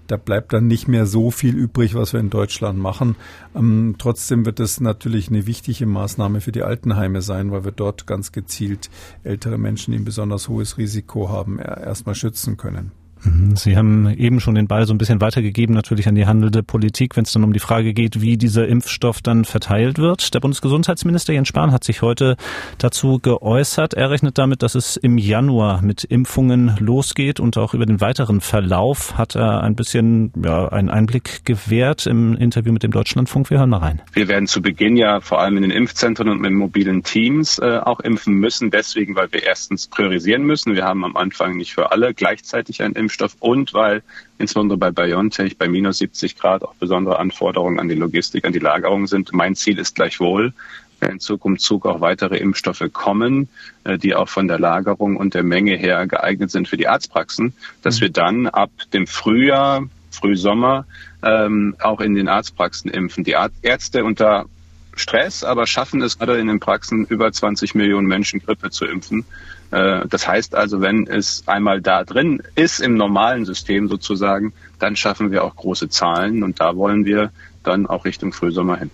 [0.06, 3.16] Da bleibt dann nicht mehr so viel übrig, was wir in Deutschland machen.
[3.54, 8.06] Ähm, trotzdem wird es natürlich eine wichtige Maßnahme für die Altenheime sein, weil wir dort
[8.06, 8.88] ganz gezielt
[9.22, 12.92] ältere Menschen, die ein besonders hohes Risiko haben, erstmal schützen können.
[13.24, 13.56] Mhm.
[13.56, 17.16] Sie haben eben schon den Ball so ein bisschen weitergegeben, natürlich an die handelnde Politik,
[17.16, 20.34] wenn es dann um die Frage geht, wie dieser Impfstoff dann verteilt wird.
[20.34, 22.36] Der Bundesgesundheitsminister Jens Spahn hat sich heute
[22.78, 23.94] dazu geäußert.
[23.94, 28.40] Er rechnet damit, dass es im Januar mit Impfungen losgeht und auch über den weiteren
[28.40, 33.50] Verlauf hat er ein bisschen ja, einen Einblick gewährt im Interview mit dem Deutschlandfunk.
[33.50, 34.02] Wir hören mal rein.
[34.12, 37.78] Wir werden zu Beginn ja vor allem in den Impfzentren und mit mobilen Teams äh,
[37.78, 38.70] auch impfen müssen.
[38.70, 40.74] Deswegen, weil wir erstens priorisieren müssen.
[40.74, 44.02] Wir haben am Anfang nicht für alle gleichzeitig ein Impfstoff Impfstoff und weil
[44.38, 48.60] insbesondere bei BioNTech bei minus 70 Grad auch besondere Anforderungen an die Logistik, an die
[48.60, 49.32] Lagerung sind.
[49.32, 50.52] Mein Ziel ist gleichwohl,
[51.00, 53.48] wenn in Zukunft Zug auch weitere Impfstoffe kommen,
[53.84, 57.52] äh, die auch von der Lagerung und der Menge her geeignet sind für die Arztpraxen,
[57.82, 58.00] dass mhm.
[58.02, 60.86] wir dann ab dem Frühjahr, Frühsommer
[61.22, 63.24] ähm, auch in den Arztpraxen impfen.
[63.24, 64.46] Die Ärzte unter
[64.94, 69.24] Stress, aber schaffen es gerade in den Praxen über 20 Millionen Menschen Grippe zu impfen.
[69.70, 74.96] Äh, das heißt also, wenn es einmal da drin ist im normalen System sozusagen, dann
[74.96, 77.30] schaffen wir auch große Zahlen und da wollen wir
[77.62, 78.90] dann auch Richtung Frühsommer hin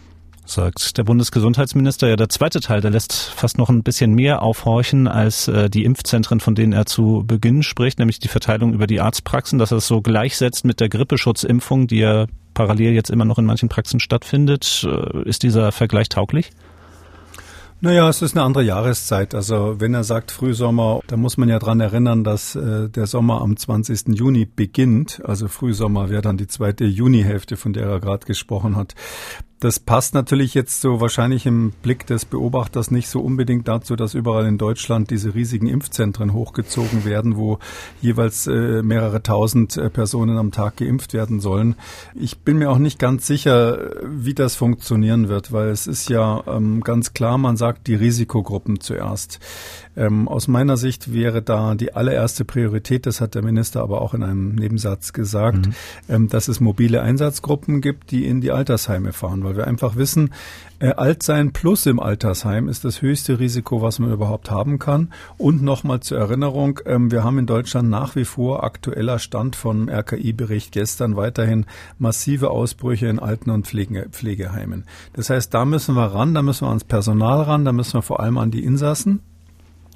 [0.49, 2.09] sagt der Bundesgesundheitsminister.
[2.09, 5.85] Ja, der zweite Teil, der lässt fast noch ein bisschen mehr aufhorchen als äh, die
[5.85, 9.79] Impfzentren, von denen er zu Beginn spricht, nämlich die Verteilung über die Arztpraxen, dass er
[9.79, 14.01] es so gleichsetzt mit der Grippeschutzimpfung, die ja parallel jetzt immer noch in manchen Praxen
[14.01, 14.87] stattfindet.
[14.89, 16.51] Äh, ist dieser Vergleich tauglich?
[17.81, 19.35] Naja, es ist eine andere Jahreszeit.
[19.35, 23.43] Also wenn er sagt Frühsommer, da muss man ja dran erinnern, dass äh, der Sommer
[23.43, 24.17] am 20.
[24.19, 25.21] Juni beginnt.
[25.25, 28.95] Also Frühsommer wäre dann die zweite Junihälfte, von der er gerade gesprochen hat.
[29.59, 34.12] Das passt natürlich jetzt so wahrscheinlich im Blick des Beobachters nicht so unbedingt dazu, dass
[34.12, 37.59] überall in Deutschland diese riesigen Impfzentren hochgezogen werden, wo
[38.03, 41.75] jeweils äh, mehrere tausend äh, Personen am Tag geimpft werden sollen.
[42.14, 46.42] Ich bin mir auch nicht ganz sicher, wie das funktionieren wird, weil es ist ja
[46.47, 49.40] ähm, ganz klar, man sagt die Risikogruppen zuerst.
[49.97, 54.15] Ähm, aus meiner Sicht wäre da die allererste Priorität, das hat der Minister aber auch
[54.15, 55.75] in einem Nebensatz gesagt, mhm.
[56.09, 60.31] ähm, dass es mobile Einsatzgruppen gibt, die in die Altersheime fahren, weil wir einfach wissen,
[60.79, 65.13] äh, Altsein plus im Altersheim ist das höchste Risiko, was man überhaupt haben kann.
[65.39, 69.89] Und nochmal zur Erinnerung, ähm, wir haben in Deutschland nach wie vor aktueller Stand von
[69.89, 71.65] RKI-Bericht gestern weiterhin
[71.99, 74.85] massive Ausbrüche in Alten- und Pflege Pflegeheimen.
[75.15, 78.03] Das heißt, da müssen wir ran, da müssen wir ans Personal ran, da müssen wir
[78.03, 79.21] vor allem an die Insassen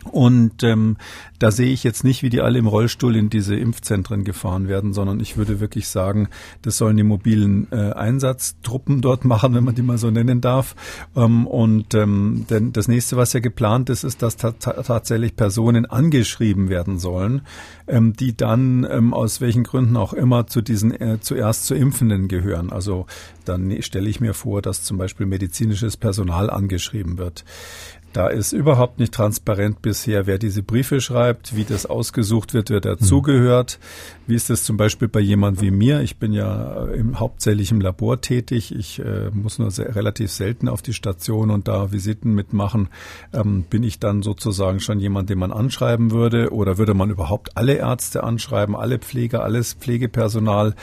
[0.04, 0.96] und ähm,
[1.38, 4.92] da sehe ich jetzt nicht, wie die alle im Rollstuhl in diese Impfzentren gefahren werden,
[4.92, 6.28] sondern ich würde wirklich sagen,
[6.62, 10.74] das sollen die mobilen äh, Einsatztruppen dort machen, wenn man die mal so nennen darf.
[11.16, 16.68] Ähm, und ähm, denn das nächste, was ja geplant ist, ist, dass tatsächlich Personen angeschrieben
[16.68, 17.42] werden sollen,
[17.86, 22.28] ähm, die dann ähm, aus welchen Gründen auch immer zu diesen äh, zuerst zu Impfenden
[22.28, 22.70] gehören.
[22.70, 23.06] Also
[23.44, 27.44] dann stelle ich mir vor, dass zum Beispiel medizinisches Personal angeschrieben wird.
[28.12, 32.80] Da ist überhaupt nicht transparent bisher, wer diese Briefe schreibt, wie das ausgesucht wird, wer
[32.80, 33.78] dazugehört.
[34.26, 36.00] Wie ist das zum Beispiel bei jemand wie mir?
[36.00, 38.74] Ich bin ja im, hauptsächlich im Labor tätig.
[38.74, 42.88] Ich äh, muss nur sehr, relativ selten auf die Station und da Visiten mitmachen.
[43.32, 46.50] Ähm, bin ich dann sozusagen schon jemand, den man anschreiben würde?
[46.52, 50.74] Oder würde man überhaupt alle Ärzte anschreiben, alle Pfleger, alles Pflegepersonal?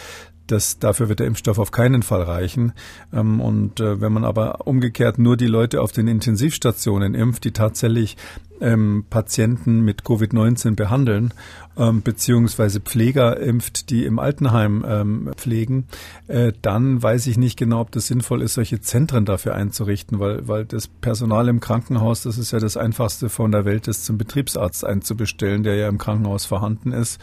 [0.47, 2.73] Das, dafür wird der Impfstoff auf keinen Fall reichen.
[3.13, 7.51] Ähm, und äh, wenn man aber umgekehrt nur die Leute auf den Intensivstationen impft, die
[7.51, 8.17] tatsächlich
[8.61, 11.33] ähm, Patienten mit Covid-19 behandeln,
[11.77, 15.85] ähm, beziehungsweise Pfleger impft, die im Altenheim ähm, pflegen,
[16.27, 20.47] äh, dann weiß ich nicht genau, ob das sinnvoll ist, solche Zentren dafür einzurichten, weil,
[20.47, 24.17] weil das Personal im Krankenhaus, das ist ja das Einfachste von der Welt, das zum
[24.17, 27.19] Betriebsarzt einzubestellen, der ja im Krankenhaus vorhanden ist.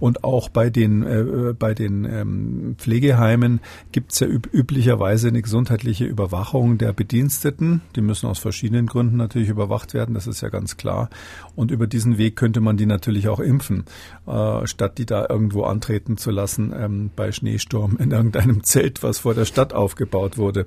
[0.00, 3.60] Und auch bei den, äh, bei den ähm, Pflegeheimen
[3.92, 7.80] gibt es ja üb üblicherweise eine gesundheitliche Überwachung der Bediensteten.
[7.96, 11.10] Die müssen aus verschiedenen Gründen natürlich überwacht werden, das ist ja ganz klar.
[11.56, 13.84] Und über diesen Weg könnte man die natürlich auch impfen,
[14.26, 19.20] äh, statt die da irgendwo antreten zu lassen ähm, bei Schneesturm in irgendeinem Zelt, was
[19.20, 20.66] vor der Stadt aufgebaut wurde.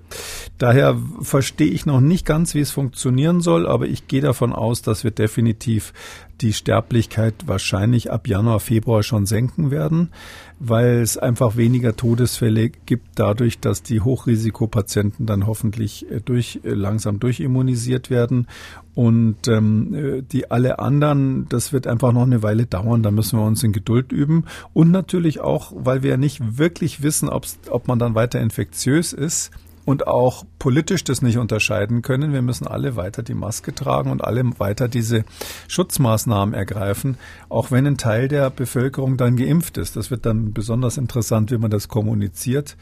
[0.58, 4.82] Daher verstehe ich noch nicht ganz, wie es funktionieren soll, aber ich gehe davon aus,
[4.82, 5.94] dass wir definitiv
[6.42, 10.12] die Sterblichkeit wahrscheinlich ab Januar, Februar schon senken werden,
[10.60, 16.70] weil es einfach weniger Todesfälle gibt dadurch, dass die Hochrisikopatienten dann hoffentlich äh, durch, äh,
[16.72, 18.48] langsam durchimmunisiert werden
[18.96, 23.38] und ähm, äh, die alle anderen, das wird einfach noch eine Weile dauern, da müssen
[23.38, 24.46] wir uns in Geduld üben.
[24.74, 29.52] Und natürlich auch, weil wir ja nicht wirklich wissen, ob man dann weiter infektiös ist
[29.88, 32.34] und auch politisch das nicht unterscheiden können.
[32.34, 35.24] Wir müssen alle weiter die Maske tragen und alle weiter diese
[35.70, 39.96] Schutzmaßnahmen ergreifen, auch wenn ein Teil der Bevölkerung dann geimpft ist.
[39.96, 42.76] Das wird dann besonders interessant, wie man das kommuniziert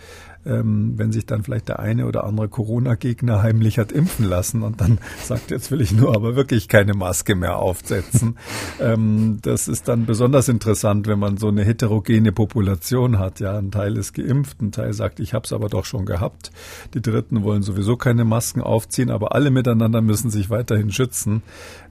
[0.45, 4.99] wenn sich dann vielleicht der eine oder andere Corona-Gegner heimlich hat impfen lassen und dann
[5.23, 8.37] sagt, jetzt will ich nur aber wirklich keine Maske mehr aufsetzen.
[8.79, 13.39] ähm, das ist dann besonders interessant, wenn man so eine heterogene Population hat.
[13.39, 16.51] Ja, ein Teil ist geimpft, ein Teil sagt, ich habe es aber doch schon gehabt.
[16.93, 21.41] Die Dritten wollen sowieso keine Masken aufziehen, aber alle miteinander müssen sich weiterhin schützen.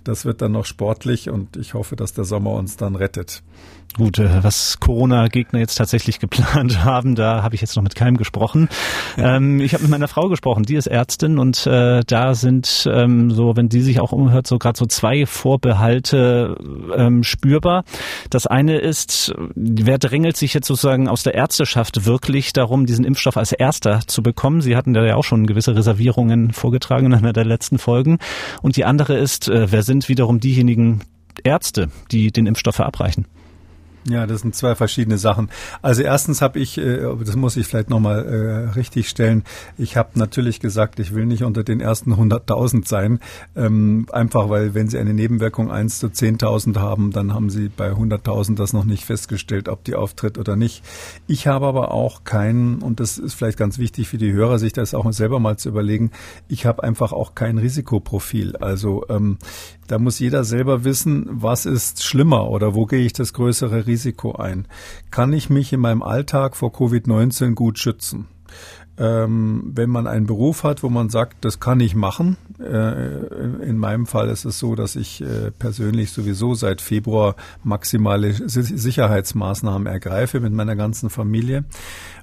[0.04, 3.42] Das wird dann noch sportlich und ich hoffe, dass der Sommer uns dann rettet.
[3.96, 8.16] Gut, äh, was Corona-Gegner jetzt tatsächlich geplant haben, da habe ich jetzt noch mit keinem
[8.16, 8.68] gesprochen.
[9.16, 13.30] Ähm, ich habe mit meiner Frau gesprochen, die ist Ärztin und äh, da sind ähm,
[13.30, 16.56] so, wenn die sich auch umhört, so gerade so zwei Vorbehalte
[16.96, 17.84] ähm, spürbar.
[18.30, 23.36] Das eine ist, wer drängelt sich jetzt sozusagen aus der Ärzteschaft wirklich darum, diesen Impfstoff
[23.36, 24.60] als erster zu bekommen?
[24.60, 28.18] Sie hatten ja auch schon gewisse Reservierungen vorgetragen in einer der letzten Folgen.
[28.60, 31.00] Und die andere ist, äh, wer sind wiederum diejenigen
[31.42, 33.26] Ärzte, die den Impfstoff verabreichen?
[34.06, 35.48] Ja, das sind zwei verschiedene Sachen.
[35.80, 39.44] Also erstens habe ich, äh, das muss ich vielleicht nochmal äh, richtig stellen,
[39.78, 43.20] ich habe natürlich gesagt, ich will nicht unter den ersten 100.000 sein,
[43.56, 47.92] ähm, einfach weil wenn Sie eine Nebenwirkung 1 zu 10.000 haben, dann haben Sie bei
[47.92, 50.84] 100.000 das noch nicht festgestellt, ob die auftritt oder nicht.
[51.26, 54.74] Ich habe aber auch keinen, und das ist vielleicht ganz wichtig für die Hörer, sich
[54.74, 56.10] das auch selber mal zu überlegen,
[56.46, 58.56] ich habe einfach auch kein Risikoprofil.
[58.56, 59.38] Also ähm,
[59.86, 63.93] da muss jeder selber wissen, was ist schlimmer oder wo gehe ich das größere Risiko
[64.38, 64.66] ein.
[65.10, 68.28] Kann ich mich in meinem Alltag vor Covid-19 gut schützen?
[68.96, 72.36] Ähm, wenn man einen Beruf hat, wo man sagt, das kann ich machen.
[72.60, 78.32] Äh, in meinem Fall ist es so, dass ich äh, persönlich sowieso seit Februar maximale
[78.32, 81.64] Sicherheitsmaßnahmen ergreife mit meiner ganzen Familie.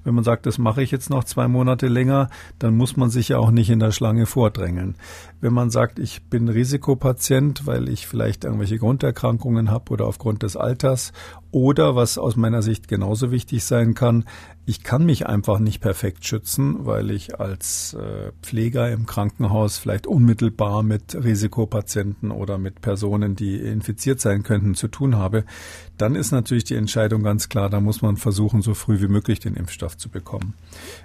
[0.03, 3.29] Wenn man sagt, das mache ich jetzt noch zwei Monate länger, dann muss man sich
[3.29, 4.95] ja auch nicht in der Schlange vordrängeln.
[5.39, 10.55] Wenn man sagt, ich bin Risikopatient, weil ich vielleicht irgendwelche Grunderkrankungen habe oder aufgrund des
[10.55, 11.13] Alters
[11.51, 14.25] oder was aus meiner Sicht genauso wichtig sein kann,
[14.65, 20.05] ich kann mich einfach nicht perfekt schützen, weil ich als äh, Pfleger im Krankenhaus vielleicht
[20.05, 25.45] unmittelbar mit Risikopatienten oder mit Personen, die infiziert sein könnten, zu tun habe.
[26.01, 29.39] Dann ist natürlich die Entscheidung ganz klar, da muss man versuchen, so früh wie möglich
[29.39, 30.55] den Impfstoff zu bekommen.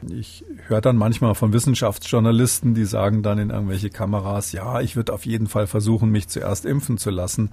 [0.09, 5.13] Ich höre dann manchmal von Wissenschaftsjournalisten, die sagen dann in irgendwelche Kameras, ja, ich würde
[5.13, 7.51] auf jeden Fall versuchen, mich zuerst impfen zu lassen.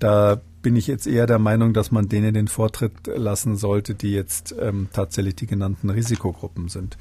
[0.00, 4.12] Da bin ich jetzt eher der Meinung, dass man denen den Vortritt lassen sollte, die
[4.12, 6.96] jetzt ähm, tatsächlich die genannten Risikogruppen sind.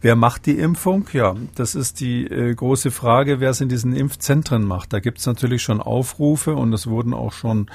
[0.00, 1.06] Wer macht die Impfung?
[1.12, 4.92] Ja, das ist die äh, große Frage, wer es in diesen Impfzentren macht.
[4.92, 7.68] Da gibt es natürlich schon Aufrufe und es wurden auch schon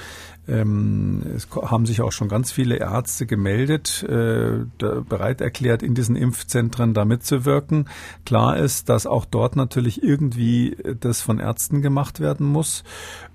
[0.48, 6.16] ähm, es haben sich auch schon ganz viele Ärzte gemeldet, äh, bereit erklärt, in diesen
[6.16, 7.88] Impfzentren da mitzuwirken.
[8.24, 12.84] Klar ist, dass auch dort natürlich irgendwie das von Ärzten gemacht werden muss.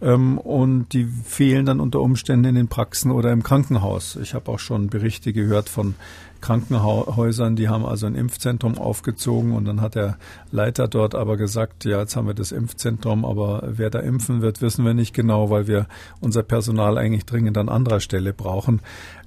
[0.02, 4.16] Ähm, und die fehlen dann unter Umständen in den Praxen oder im Krankenhaus.
[4.16, 5.96] Ich habe auch schon Berichte gehört von
[6.42, 10.18] Krankenhäusern, die haben also ein Impfzentrum aufgezogen und dann hat der
[10.52, 14.62] Leiter dort aber gesagt, ja, jetzt haben wir das Impfzentrum, aber wer da impfen wird,
[14.62, 15.86] wissen wir nicht genau, weil wir
[16.20, 18.82] unser Personal eigentlich dringend an anderer Stelle brauchen.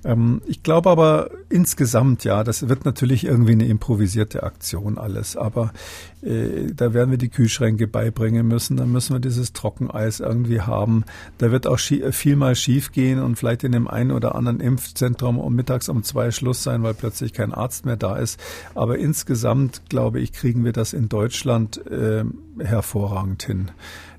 [0.05, 5.73] Ähm, ich glaube aber insgesamt, ja, das wird natürlich irgendwie eine improvisierte Aktion alles, aber
[6.23, 11.05] äh, da werden wir die Kühlschränke beibringen müssen, dann müssen wir dieses Trockeneis irgendwie haben.
[11.39, 15.39] Da wird auch viel mal schief gehen und vielleicht in dem einen oder anderen Impfzentrum
[15.39, 18.39] um mittags um zwei Schluss sein, weil plötzlich kein Arzt mehr da ist.
[18.75, 22.25] Aber insgesamt, glaube ich, kriegen wir das in Deutschland äh,
[22.59, 23.71] hervorragend hin.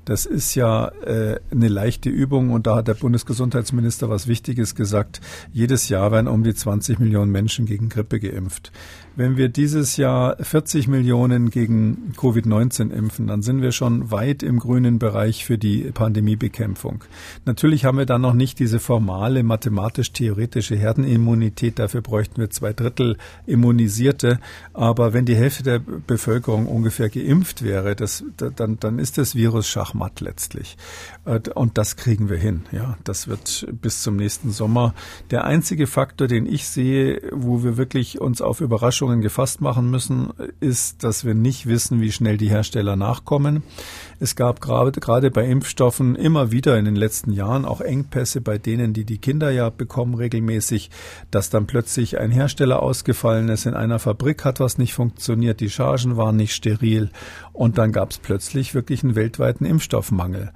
[0.06, 5.20] Das ist ja äh, eine leichte Übung und da hat der Bundesgesundheitsminister was Wichtiges gesagt.
[5.52, 8.72] Jedes Jahr werden um die 20 Millionen Menschen gegen Grippe geimpft.
[9.18, 14.60] Wenn wir dieses Jahr 40 Millionen gegen Covid-19 impfen, dann sind wir schon weit im
[14.60, 17.06] grünen Bereich für die Pandemiebekämpfung.
[17.46, 21.80] Natürlich haben wir dann noch nicht diese formale mathematisch-theoretische Herdenimmunität.
[21.80, 24.40] Dafür bräuchten wir zwei Drittel Immunisierte.
[24.74, 29.68] Aber wenn die Hälfte der Bevölkerung ungefähr geimpft wäre, das, dann, dann ist das Virus
[29.68, 30.76] schachmatt letztlich.
[31.24, 32.64] Äh, und das kriegen wir hin.
[32.74, 34.94] Ja, das wird bis zum nächsten Sommer.
[35.32, 39.90] Der einzige Faktor, den ich sehe, wo wir wirklich uns auf Überraschung Überraschungen gefasst machen
[39.90, 43.62] müssen, ist, dass wir nicht wissen, wie schnell die Hersteller nachkommen.
[44.20, 48.58] Es gab gerade, gerade bei Impfstoffen immer wieder in den letzten Jahren auch Engpässe bei
[48.58, 50.90] denen, die die Kinder ja bekommen regelmäßig,
[51.32, 55.70] dass dann plötzlich ein Hersteller ausgefallen ist, in einer Fabrik hat was nicht funktioniert, die
[55.70, 57.10] Chargen waren nicht steril
[57.54, 60.52] und dann gab es plötzlich wirklich einen weltweiten Impfstoffmangel.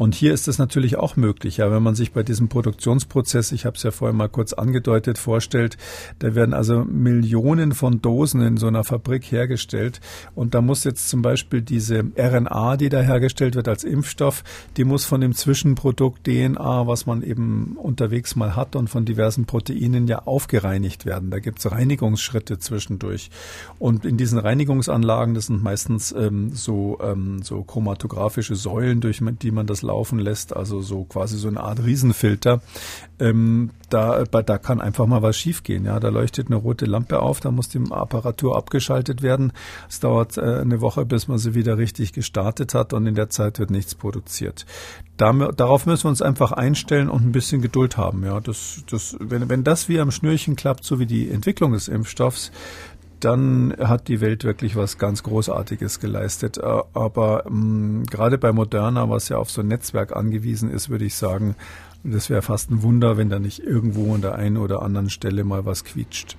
[0.00, 3.66] Und hier ist es natürlich auch möglich, ja, wenn man sich bei diesem Produktionsprozess, ich
[3.66, 5.76] habe es ja vorher mal kurz angedeutet, vorstellt,
[6.20, 10.00] da werden also Millionen von Dosen in so einer Fabrik hergestellt
[10.34, 14.42] und da muss jetzt zum Beispiel diese RNA, die da hergestellt wird als Impfstoff,
[14.78, 19.44] die muss von dem Zwischenprodukt DNA, was man eben unterwegs mal hat und von diversen
[19.44, 21.30] Proteinen ja aufgereinigt werden.
[21.30, 23.28] Da gibt es Reinigungsschritte zwischendurch.
[23.78, 29.50] Und in diesen Reinigungsanlagen, das sind meistens ähm, so, ähm, so chromatographische Säulen, durch die
[29.50, 32.60] man das laufen lässt, also so quasi so eine Art Riesenfilter.
[33.18, 35.84] Ähm, da, da kann einfach mal was schiefgehen.
[35.84, 39.52] Ja, da leuchtet eine rote Lampe auf, da muss die Apparatur abgeschaltet werden.
[39.88, 43.28] Es dauert äh, eine Woche, bis man sie wieder richtig gestartet hat und in der
[43.28, 44.64] Zeit wird nichts produziert.
[45.16, 48.24] Darauf müssen wir uns einfach einstellen und ein bisschen Geduld haben.
[48.24, 51.88] Ja, das, das, wenn, wenn das wie am Schnürchen klappt, so wie die Entwicklung des
[51.88, 52.52] Impfstoffs,
[53.20, 56.58] dann hat die Welt wirklich was ganz Großartiges geleistet.
[56.58, 60.88] Äh, aber mh, mm, gerade bei Moderna, was ja auf so ein Netzwerk angewiesen ist,
[60.88, 61.54] würde ich sagen,
[62.02, 65.44] das wäre fast ein Wunder, wenn da nicht irgendwo an der einen oder anderen Stelle
[65.44, 66.36] mal was quietscht.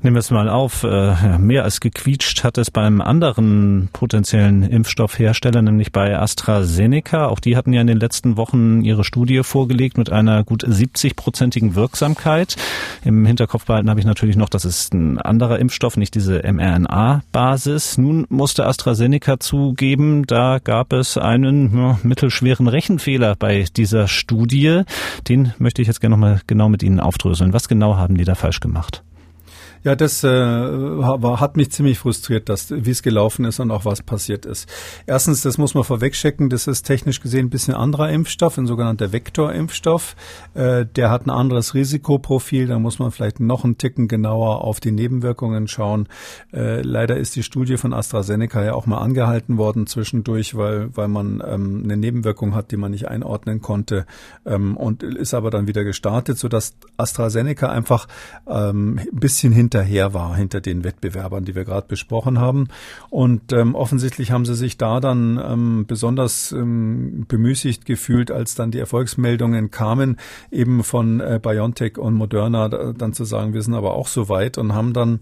[0.00, 5.60] Nehmen wir es mal auf, äh, mehr als gequietscht hat es beim anderen potenziellen Impfstoffhersteller,
[5.60, 7.26] nämlich bei AstraZeneca.
[7.26, 11.74] Auch die hatten ja in den letzten Wochen ihre Studie vorgelegt mit einer gut 70-prozentigen
[11.74, 12.54] Wirksamkeit.
[13.04, 17.98] Im Hinterkopf behalten habe ich natürlich noch, das ist ein anderer Impfstoff, nicht diese mRNA-Basis.
[17.98, 24.82] Nun musste AstraZeneca zugeben, da gab es einen mittelschweren Rechenfehler bei dieser Studie.
[25.26, 27.52] Den möchte ich jetzt gerne nochmal genau mit Ihnen aufdröseln.
[27.52, 29.02] Was genau haben die da falsch gemacht?
[29.88, 34.44] Ja, das äh, hat mich ziemlich frustriert, wie es gelaufen ist und auch was passiert
[34.44, 34.68] ist.
[35.06, 39.12] Erstens, das muss man vorwegchecken, das ist technisch gesehen ein bisschen anderer Impfstoff, ein sogenannter
[39.12, 40.14] Vektorimpfstoff.
[40.52, 44.78] Äh, der hat ein anderes Risikoprofil, da muss man vielleicht noch einen Ticken genauer auf
[44.78, 46.06] die Nebenwirkungen schauen.
[46.52, 51.08] Äh, leider ist die Studie von AstraZeneca ja auch mal angehalten worden zwischendurch, weil, weil
[51.08, 54.04] man ähm, eine Nebenwirkung hat, die man nicht einordnen konnte
[54.44, 58.06] ähm, und ist aber dann wieder gestartet, sodass AstraZeneca einfach
[58.46, 62.68] ähm, ein bisschen hin hinterher war, hinter den Wettbewerbern, die wir gerade besprochen haben.
[63.10, 68.70] Und ähm, offensichtlich haben sie sich da dann ähm, besonders ähm, bemüßigt gefühlt, als dann
[68.70, 70.18] die Erfolgsmeldungen kamen,
[70.50, 74.58] eben von äh, BioNTech und Moderna, dann zu sagen, wir sind aber auch so weit
[74.58, 75.20] und haben dann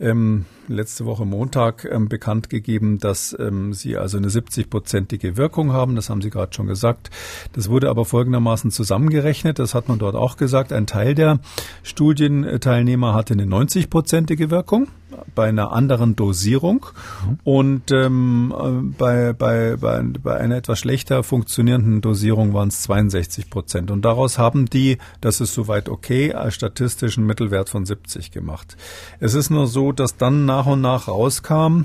[0.00, 5.96] ähm, letzte Woche Montag ähm, bekannt gegeben, dass ähm, sie also eine 70-prozentige Wirkung haben.
[5.96, 7.10] Das haben Sie gerade schon gesagt.
[7.52, 9.58] Das wurde aber folgendermaßen zusammengerechnet.
[9.58, 10.72] Das hat man dort auch gesagt.
[10.72, 11.40] Ein Teil der
[11.82, 13.46] Studienteilnehmer hatte eine
[13.82, 14.88] 90-prozentige Wirkung
[15.34, 16.86] bei einer anderen Dosierung
[17.26, 17.38] mhm.
[17.44, 23.90] und ähm, bei, bei, bei, bei einer etwas schlechter funktionierenden Dosierung waren es 62 Prozent.
[23.90, 28.76] Und daraus haben die, das ist soweit okay, als statistischen Mittelwert von 70 gemacht.
[29.20, 31.82] Es ist nur so, dass dann nach und nach rauskam,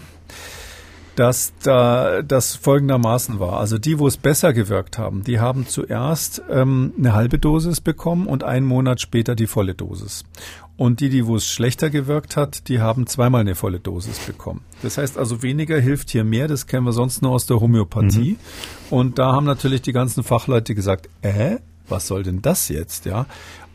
[1.18, 3.60] dass da das folgendermaßen war.
[3.60, 8.28] Also die, wo es besser gewirkt haben, die haben zuerst ähm, eine halbe Dosis bekommen
[8.28, 10.26] und einen Monat später die volle Dosis.
[10.78, 14.62] Und die, die wo es schlechter gewirkt hat, die haben zweimal eine volle Dosis bekommen.
[14.84, 16.48] Das heißt also, weniger hilft hier mehr.
[16.48, 18.34] Das kennen wir sonst nur aus der Homöopathie.
[18.34, 18.96] Mhm.
[18.96, 21.58] Und da haben natürlich die ganzen Fachleute gesagt, äh,
[21.90, 23.26] was soll denn das jetzt, ja?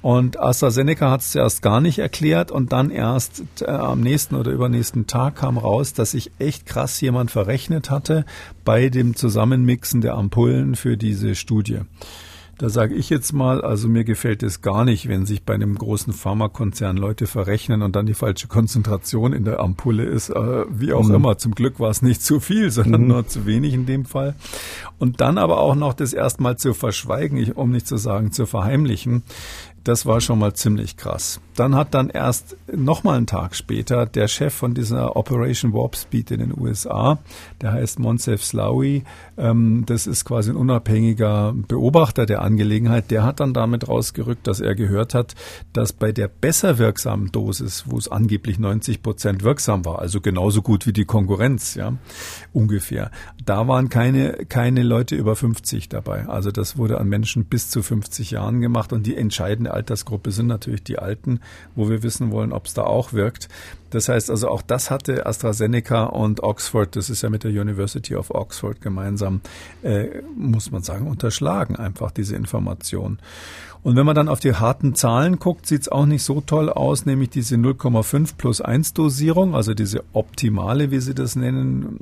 [0.02, 4.50] Und AstraZeneca hat es zuerst gar nicht erklärt und dann erst äh, am nächsten oder
[4.50, 8.26] übernächsten Tag kam raus, dass sich echt krass jemand verrechnet hatte
[8.64, 11.80] bei dem Zusammenmixen der Ampullen für diese Studie.
[12.58, 15.74] Da sage ich jetzt mal, also mir gefällt es gar nicht, wenn sich bei einem
[15.74, 20.30] großen Pharmakonzern Leute verrechnen und dann die falsche Konzentration in der Ampulle ist.
[20.30, 21.14] Äh, wie auch mhm.
[21.14, 21.38] immer.
[21.38, 23.08] Zum Glück war es nicht zu viel, sondern mhm.
[23.08, 24.36] nur zu wenig in dem Fall.
[24.98, 29.24] Und dann aber auch noch das erstmal zu verschweigen, um nicht zu sagen zu verheimlichen
[29.84, 31.40] Das war schon mal ziemlich krass.
[31.56, 35.96] Dann hat dann erst noch mal einen Tag später der Chef von dieser Operation Warp
[35.96, 37.18] Speed in den USA,
[37.60, 39.04] der heißt Monsef Slawi,
[39.36, 44.60] ähm, das ist quasi ein unabhängiger Beobachter der Angelegenheit, der hat dann damit rausgerückt, dass
[44.60, 45.34] er gehört hat,
[45.72, 50.62] dass bei der besser wirksamen Dosis, wo es angeblich 90 Prozent wirksam war, also genauso
[50.62, 51.92] gut wie die Konkurrenz, ja,
[52.52, 53.10] ungefähr,
[53.44, 56.26] da waren keine, keine Leute über 50 dabei.
[56.28, 60.46] Also das wurde an Menschen bis zu 50 Jahren gemacht und die entscheidende Altersgruppe sind
[60.46, 61.40] natürlich die Alten,
[61.74, 63.48] wo wir wissen wollen, ob es da auch wirkt.
[63.90, 68.16] Das heißt also, auch das hatte AstraZeneca und Oxford, das ist ja mit der University
[68.16, 69.40] of Oxford gemeinsam,
[69.82, 73.18] äh, muss man sagen, unterschlagen einfach diese Information.
[73.82, 76.70] Und wenn man dann auf die harten Zahlen guckt, sieht es auch nicht so toll
[76.70, 81.98] aus, nämlich diese 0,5 plus 1 Dosierung, also diese optimale, wie Sie das nennen,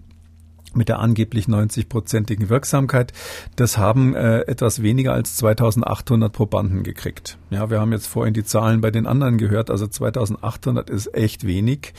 [0.74, 3.12] mit der angeblich 90-prozentigen Wirksamkeit,
[3.56, 7.38] das haben äh, etwas weniger als 2800 Probanden gekriegt.
[7.50, 11.46] Ja, wir haben jetzt vorhin die Zahlen bei den anderen gehört, also 2800 ist echt
[11.46, 11.94] wenig.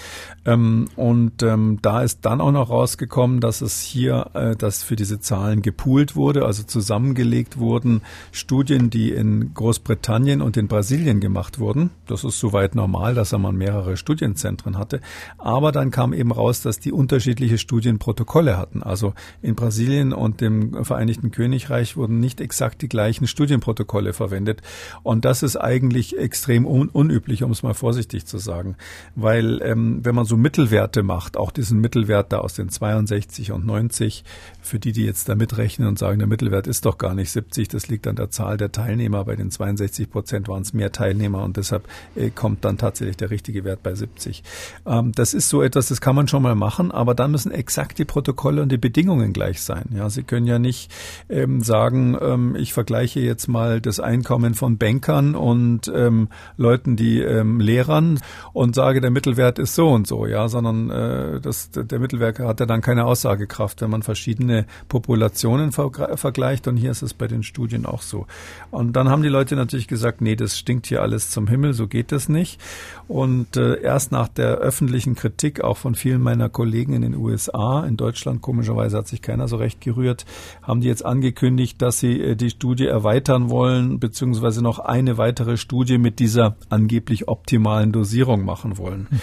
[0.46, 4.96] Ähm, und ähm, da ist dann auch noch rausgekommen, dass es hier, äh, dass für
[4.96, 8.02] diese Zahlen gepoolt wurde, also zusammengelegt wurden
[8.32, 11.92] Studien, die in Großbritannien und in Brasilien gemacht wurden.
[12.08, 15.02] Das ist soweit normal, dass man mehrere Studienzentren hatte.
[15.38, 18.84] Aber dann kam eben raus, dass die unterschiedliche Studienprotokolle hatten.
[18.84, 24.62] Also in Brasilien und dem Vereinigten Königreich wurden nicht exakt die gleichen Studienprotokolle verwendet.
[25.04, 28.76] Und das ist eigentlich extrem un unüblich, um es mal vorsichtig zu sagen.
[29.16, 33.66] Weil ähm, wenn man so Mittelwerte macht, auch diesen Mittelwert da aus den 62 und
[33.66, 34.24] 90,
[34.62, 37.68] für die, die jetzt da mitrechnen und sagen, der Mittelwert ist doch gar nicht 70,
[37.68, 39.26] das liegt an der Zahl der Teilnehmer.
[39.26, 43.32] Bei den 62 Prozent waren es mehr Teilnehmer und deshalb äh, kommt dann tatsächlich der
[43.32, 44.44] richtige Wert bei 70.
[44.86, 47.98] Ähm, das ist so etwas, das kann man schon mal machen, aber dann müssen exakt
[47.98, 49.86] die Protokolle Protokolle und die Bedingungen gleich sein.
[49.96, 50.92] Ja, Sie können ja nicht
[51.30, 56.28] ähm, sagen, ähm, ich vergleiche jetzt mal das Einkommen von Bankern und ähm,
[56.58, 58.20] Leuten, die ähm, Lehrern
[58.54, 62.60] und sage, der Mittelwert ist so und so, ja, sondern äh, das, der Mittelwert hat
[62.60, 67.28] ja dann keine Aussagekraft, wenn man verschiedene Populationen ver vergleicht und hier ist es bei
[67.28, 68.26] den Studien auch so.
[68.70, 71.88] Und dann haben die Leute natürlich gesagt, nee, das stinkt hier alles zum Himmel, so
[71.88, 72.60] geht das nicht.
[73.08, 77.84] Und äh, erst nach der öffentlichen Kritik auch von vielen meiner Kollegen in den USA,
[77.86, 80.26] in Deutschland komischerweise hat sich keiner so recht gerührt,
[80.62, 85.58] haben die jetzt angekündigt, dass sie äh, die Studie erweitern wollen, beziehungsweise noch eine weitere
[85.58, 89.08] Studie mit dieser angeblich optimalen Dosierung machen wollen.
[89.10, 89.22] Hm.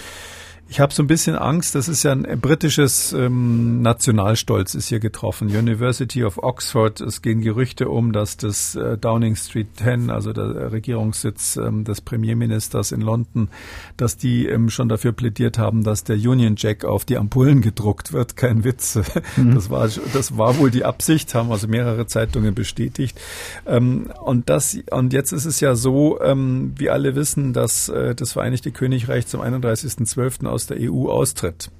[0.71, 4.99] Ich habe so ein bisschen Angst, das ist ja ein britisches ähm, Nationalstolz ist hier
[4.99, 5.47] getroffen.
[5.47, 10.71] University of Oxford, es gehen Gerüchte um, dass das äh, Downing Street 10, also der
[10.71, 13.49] Regierungssitz ähm, des Premierministers in London,
[13.97, 18.13] dass die ähm, schon dafür plädiert haben, dass der Union Jack auf die Ampullen gedruckt
[18.13, 18.37] wird.
[18.37, 18.99] Kein Witz.
[19.35, 19.55] Mhm.
[19.55, 23.19] Das war das war wohl die Absicht, haben also mehrere Zeitungen bestätigt.
[23.65, 28.15] Ähm, und das und jetzt ist es ja so, ähm, wie alle wissen, dass äh,
[28.15, 30.47] das Vereinigte Königreich zum 31.12.
[30.47, 31.71] aus aus der EU austritt.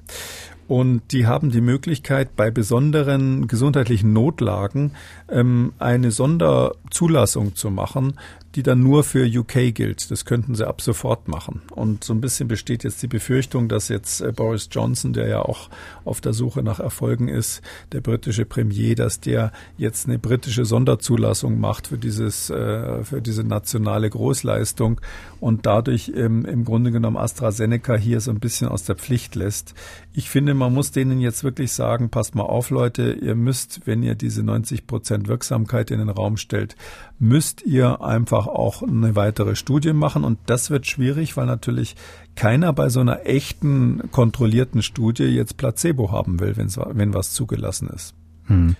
[0.69, 4.93] Und die haben die Möglichkeit, bei besonderen gesundheitlichen Notlagen
[5.27, 8.13] ähm, eine Sonderzulassung zu machen,
[8.55, 10.09] die dann nur für UK gilt.
[10.11, 11.61] Das könnten sie ab sofort machen.
[11.71, 15.41] Und so ein bisschen besteht jetzt die Befürchtung, dass jetzt äh, Boris Johnson, der ja
[15.41, 15.69] auch
[16.05, 21.59] auf der Suche nach Erfolgen ist, der britische Premier, dass der jetzt eine britische Sonderzulassung
[21.59, 24.99] macht für dieses, äh, für diese nationale Großleistung
[25.39, 29.73] und dadurch im Grunde genommen AstraZeneca hier so ein bisschen aus der Pflicht lässt.
[30.11, 34.01] Ich finde, man muss denen jetzt wirklich sagen, passt mal auf, Leute, ihr müsst, wenn
[34.01, 36.75] ihr diese 90 Prozent Wirksamkeit in den Raum stellt,
[37.19, 40.23] müsst ihr einfach auch eine weitere Studie machen.
[40.23, 41.95] Und das wird schwierig, weil natürlich
[42.35, 48.15] keiner bei so einer echten, kontrollierten Studie jetzt Placebo haben will, wenn was zugelassen ist.
[48.45, 48.75] Hm.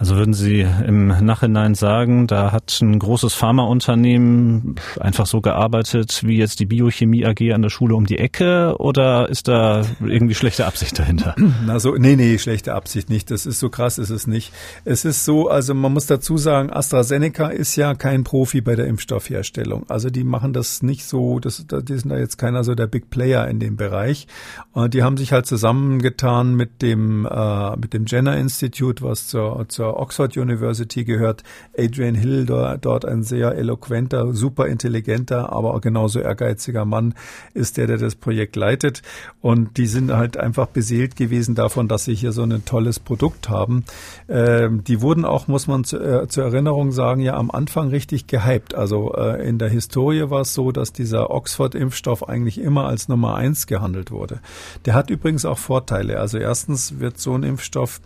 [0.00, 6.38] Also würden Sie im Nachhinein sagen, da hat ein großes Pharmaunternehmen einfach so gearbeitet wie
[6.38, 10.64] jetzt die Biochemie AG an der Schule um die Ecke oder ist da irgendwie schlechte
[10.64, 11.34] Absicht dahinter?
[11.66, 13.30] Na so, nee, nee, schlechte Absicht nicht.
[13.30, 14.54] Das ist so krass, ist es nicht.
[14.86, 18.86] Es ist so, also man muss dazu sagen, AstraZeneca ist ja kein Profi bei der
[18.86, 19.84] Impfstoffherstellung.
[19.90, 23.10] Also die machen das nicht so, das, die sind da jetzt keiner so der Big
[23.10, 24.28] Player in dem Bereich.
[24.72, 29.66] Und die haben sich halt zusammengetan mit dem, äh, mit dem Jenner Institute, was zur,
[29.68, 31.42] zur Oxford University gehört.
[31.76, 37.14] Adrian Hill, dort ein sehr eloquenter, super intelligenter, aber auch genauso ehrgeiziger Mann
[37.54, 39.02] ist der, der das Projekt leitet.
[39.40, 43.48] Und die sind halt einfach beseelt gewesen davon, dass sie hier so ein tolles Produkt
[43.48, 43.84] haben.
[44.28, 48.26] Ähm, die wurden auch, muss man zu, äh, zur Erinnerung sagen, ja am Anfang richtig
[48.26, 48.74] gehypt.
[48.74, 53.34] Also äh, in der Historie war es so, dass dieser Oxford-Impfstoff eigentlich immer als Nummer
[53.34, 54.40] eins gehandelt wurde.
[54.84, 56.18] Der hat übrigens auch Vorteile.
[56.18, 58.00] Also erstens wird so ein Impfstoff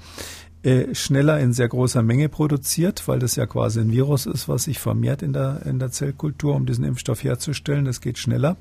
[0.64, 4.64] äh, schneller in sehr großer Menge produziert, weil das ja quasi ein Virus ist, was
[4.64, 7.84] sich vermehrt in der, in der Zellkultur, um diesen Impfstoff herzustellen.
[7.84, 8.56] Das geht schneller.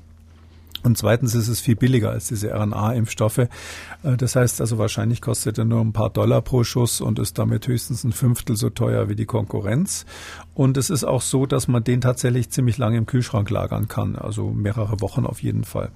[0.82, 3.38] Und zweitens ist es viel billiger als diese RNA-Impfstoffe.
[3.38, 3.48] Äh,
[4.18, 7.66] das heißt also, wahrscheinlich kostet er nur ein paar Dollar pro Schuss und ist damit
[7.66, 10.04] höchstens ein Fünftel so teuer wie die Konkurrenz.
[10.52, 14.14] Und es ist auch so, dass man den tatsächlich ziemlich lange im Kühlschrank lagern kann,
[14.16, 15.90] also mehrere Wochen auf jeden Fall.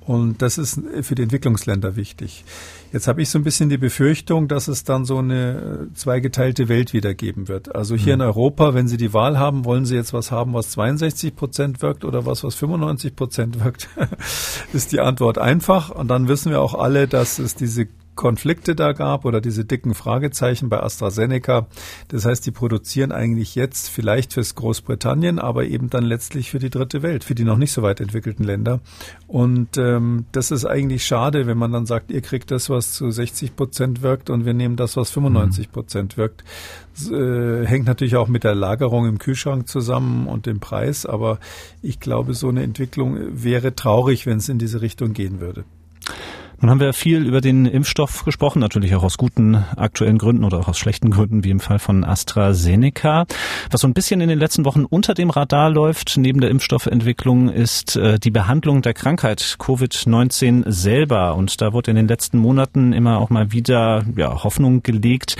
[0.00, 2.44] Und das ist für die Entwicklungsländer wichtig.
[2.92, 6.68] Jetzt habe ich so ein bisschen die Befürchtung, dass es dann so eine äh, zweigeteilte
[6.68, 7.74] Welt wieder geben wird.
[7.74, 8.22] Also hier mhm.
[8.22, 11.82] in Europa, wenn Sie die Wahl haben, wollen Sie jetzt was haben, was 62 Prozent
[11.82, 13.88] wirkt oder was, was 95 Prozent wirkt,
[14.72, 15.90] ist die Antwort einfach.
[15.90, 19.94] Und dann wissen wir auch alle, dass es diese Konflikte da gab oder diese dicken
[19.94, 21.66] Fragezeichen bei AstraZeneca.
[22.08, 26.70] Das heißt, die produzieren eigentlich jetzt vielleicht fürs Großbritannien, aber eben dann letztlich für die
[26.70, 28.80] dritte Welt, für die noch nicht so weit entwickelten Länder.
[29.26, 33.10] Und ähm, das ist eigentlich schade, wenn man dann sagt, ihr kriegt das, was zu
[33.10, 36.44] 60 Prozent wirkt und wir nehmen das, was 95 Prozent wirkt.
[36.94, 41.38] Das, äh, hängt natürlich auch mit der Lagerung im Kühlschrank zusammen und dem Preis, aber
[41.80, 45.64] ich glaube, so eine Entwicklung wäre traurig, wenn es in diese Richtung gehen würde.
[46.60, 50.58] Nun haben wir viel über den Impfstoff gesprochen, natürlich auch aus guten aktuellen Gründen oder
[50.58, 53.24] auch aus schlechten Gründen, wie im Fall von AstraZeneca.
[53.70, 57.48] Was so ein bisschen in den letzten Wochen unter dem Radar läuft, neben der Impfstoffentwicklung,
[57.48, 61.34] ist äh, die Behandlung der Krankheit Covid-19 selber.
[61.34, 65.36] Und da wurde in den letzten Monaten immer auch mal wieder ja, Hoffnung gelegt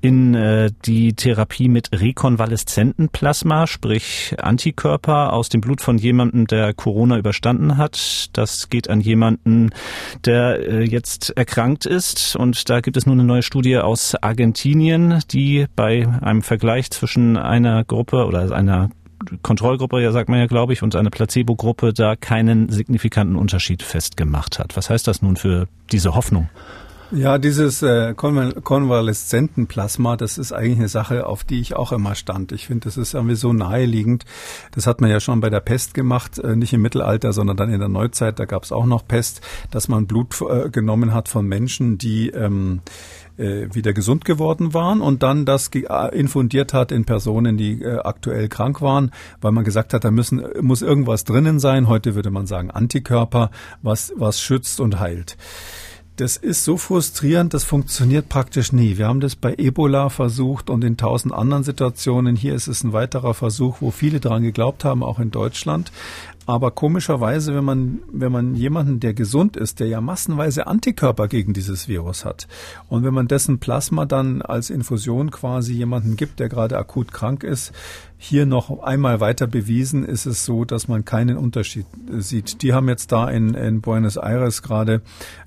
[0.00, 6.72] in äh, die Therapie mit rekonvaleszenten Plasma, sprich Antikörper aus dem Blut von jemandem, der
[6.74, 8.30] Corona überstanden hat.
[8.32, 9.70] Das geht an jemanden,
[10.24, 12.36] der äh, jetzt erkrankt ist.
[12.36, 17.36] Und da gibt es nun eine neue Studie aus Argentinien, die bei einem Vergleich zwischen
[17.36, 18.90] einer Gruppe oder einer
[19.42, 24.58] Kontrollgruppe, ja sagt man ja, glaube ich, und eine Placebo-Gruppe da keinen signifikanten Unterschied festgemacht
[24.58, 24.76] hat.
[24.76, 26.48] Was heißt das nun für diese Hoffnung?
[27.12, 32.52] Ja, dieses äh, Konvaleszentenplasma, das ist eigentlich eine Sache, auf die ich auch immer stand.
[32.52, 34.24] Ich finde, das ist irgendwie so naheliegend.
[34.70, 37.72] Das hat man ja schon bei der Pest gemacht, äh, nicht im Mittelalter, sondern dann
[37.72, 38.38] in der Neuzeit.
[38.38, 39.40] Da gab es auch noch Pest,
[39.72, 42.80] dass man Blut äh, genommen hat von Menschen, die ähm,
[43.38, 47.98] äh, wieder gesund geworden waren und dann das äh, infundiert hat in Personen, die äh,
[47.98, 51.88] aktuell krank waren, weil man gesagt hat, da müssen, muss irgendwas drinnen sein.
[51.88, 53.50] Heute würde man sagen Antikörper,
[53.82, 55.36] was, was schützt und heilt.
[56.20, 58.98] Das ist so frustrierend, das funktioniert praktisch nie.
[58.98, 62.36] Wir haben das bei Ebola versucht und in tausend anderen Situationen.
[62.36, 65.90] Hier ist es ein weiterer Versuch, wo viele daran geglaubt haben, auch in Deutschland.
[66.50, 71.52] Aber komischerweise, wenn man, wenn man jemanden, der gesund ist, der ja massenweise Antikörper gegen
[71.52, 72.48] dieses Virus hat,
[72.88, 77.44] und wenn man dessen Plasma dann als Infusion quasi jemanden gibt, der gerade akut krank
[77.44, 77.72] ist,
[78.22, 81.86] hier noch einmal weiter bewiesen ist es so, dass man keinen Unterschied
[82.18, 82.60] sieht.
[82.60, 85.00] Die haben jetzt da in, in Buenos Aires gerade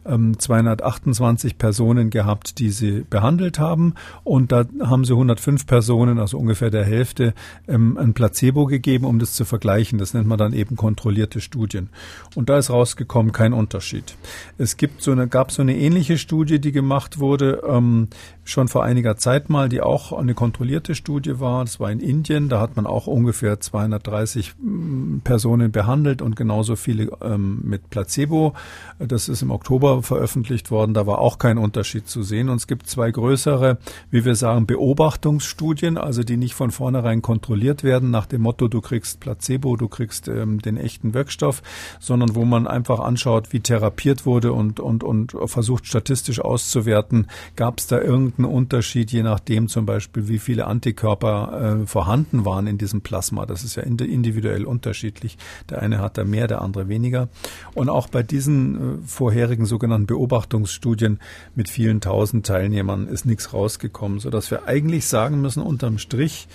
[0.07, 3.93] ähm, 228 Personen gehabt, die sie behandelt haben.
[4.23, 7.35] Und da haben sie 105 Personen, also ungefähr der Hälfte,
[7.67, 9.99] ähm, ein Placebo gegeben, um das zu vergleichen.
[9.99, 11.89] Das nennt man dann eben kontrollierte Studien.
[12.35, 14.15] Und da ist rausgekommen kein Unterschied.
[14.59, 18.09] Es gibt so eine, gab so eine ähnliche Studie, die gemacht wurde, ähm,
[18.43, 21.63] schon vor einiger Zeit mal, die auch eine kontrollierte Studie war.
[21.63, 22.49] Das war in Indien.
[22.49, 28.53] Da hat man auch ungefähr 230 mm, Personen behandelt und genauso viele ähm, mit Placebo.
[28.99, 30.93] Das ist im Oktober veröffentlicht worden.
[30.93, 32.49] Da war auch kein Unterschied zu sehen.
[32.49, 33.77] Und es gibt zwei größere,
[34.11, 38.81] wie wir sagen, Beobachtungsstudien, also die nicht von vornherein kontrolliert werden nach dem Motto, du
[38.81, 41.63] kriegst Placebo, du kriegst ähm, den echten Wirkstoff,
[41.99, 47.79] sondern wo man einfach anschaut, wie therapiert wurde und, und, und versucht statistisch auszuwerten, gab
[47.79, 47.99] es da
[48.33, 53.01] irgendeinen Unterschied, je nachdem zum Beispiel, wie viele Antikörper äh, vorhanden waren waren in diesem
[53.01, 53.45] Plasma.
[53.45, 55.37] Das ist ja individuell unterschiedlich.
[55.69, 57.29] Der eine hat da mehr, der andere weniger.
[57.73, 61.19] Und auch bei diesen äh, vorherigen sogenannten Beobachtungsstudien
[61.55, 66.47] mit vielen tausend Teilnehmern ist nichts rausgekommen, sodass wir eigentlich sagen müssen, unterm Strich,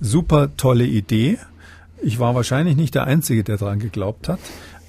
[0.00, 1.38] super tolle Idee.
[2.02, 4.38] Ich war wahrscheinlich nicht der Einzige, der daran geglaubt hat.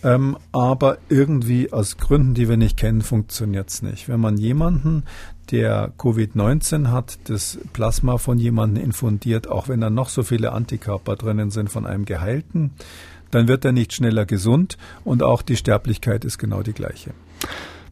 [0.04, 4.08] Ähm, aber irgendwie aus Gründen, die wir nicht kennen, funktioniert es nicht.
[4.08, 5.04] Wenn man jemanden,
[5.52, 11.16] der Covid-19 hat, das Plasma von jemandem infundiert, auch wenn da noch so viele Antikörper
[11.16, 12.72] drinnen sind von einem Geheilten,
[13.32, 17.12] dann wird er nicht schneller gesund und auch die Sterblichkeit ist genau die gleiche.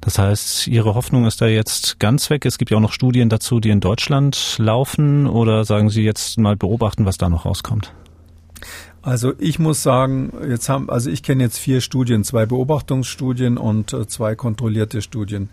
[0.02, 2.46] Das heißt, Ihre Hoffnung ist da jetzt ganz weg.
[2.46, 5.28] Es gibt ja auch noch Studien dazu, die in Deutschland laufen.
[5.28, 7.92] Oder sagen Sie jetzt mal beobachten, was da noch rauskommt?
[9.02, 13.94] Also ich muss sagen, jetzt haben, also ich kenne jetzt vier Studien, zwei Beobachtungsstudien und
[13.94, 15.50] äh, zwei kontrollierte Studien.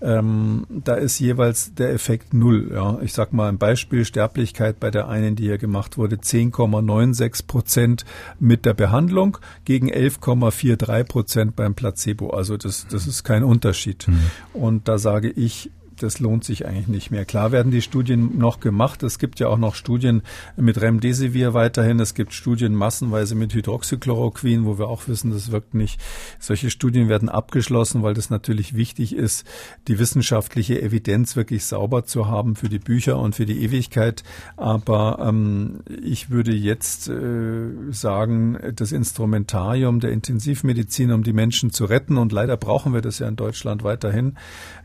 [0.00, 2.70] Ähm, da ist jeweils der Effekt null.
[2.72, 2.98] Ja.
[3.02, 8.04] Ich sag mal ein Beispiel, Sterblichkeit bei der einen, die hier gemacht wurde, 10,96 Prozent
[8.38, 12.30] mit der Behandlung gegen 11,43 Prozent beim Placebo.
[12.30, 14.06] Also das, das ist kein Unterschied.
[14.06, 14.20] Mhm.
[14.52, 15.70] Und da sage ich,
[16.02, 17.24] das lohnt sich eigentlich nicht mehr.
[17.24, 19.02] Klar werden die Studien noch gemacht.
[19.02, 20.22] Es gibt ja auch noch Studien
[20.56, 22.00] mit Remdesivir weiterhin.
[22.00, 26.00] Es gibt Studien massenweise mit Hydroxychloroquin, wo wir auch wissen, das wirkt nicht.
[26.38, 29.46] Solche Studien werden abgeschlossen, weil das natürlich wichtig ist,
[29.88, 34.22] die wissenschaftliche Evidenz wirklich sauber zu haben für die Bücher und für die Ewigkeit.
[34.56, 41.84] Aber ähm, ich würde jetzt äh, sagen, das Instrumentarium der Intensivmedizin, um die Menschen zu
[41.84, 44.36] retten, und leider brauchen wir das ja in Deutschland weiterhin,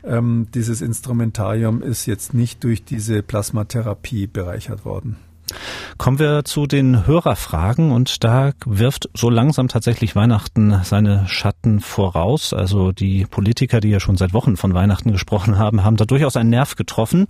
[0.02, 1.03] ähm, dieses Instrumentarium
[1.82, 5.16] ist jetzt nicht durch diese Plasmatherapie bereichert worden.
[5.98, 12.52] Kommen wir zu den Hörerfragen und da wirft so langsam tatsächlich Weihnachten seine Schatten voraus.
[12.52, 16.36] Also die Politiker, die ja schon seit Wochen von Weihnachten gesprochen haben, haben da durchaus
[16.36, 17.26] einen Nerv getroffen.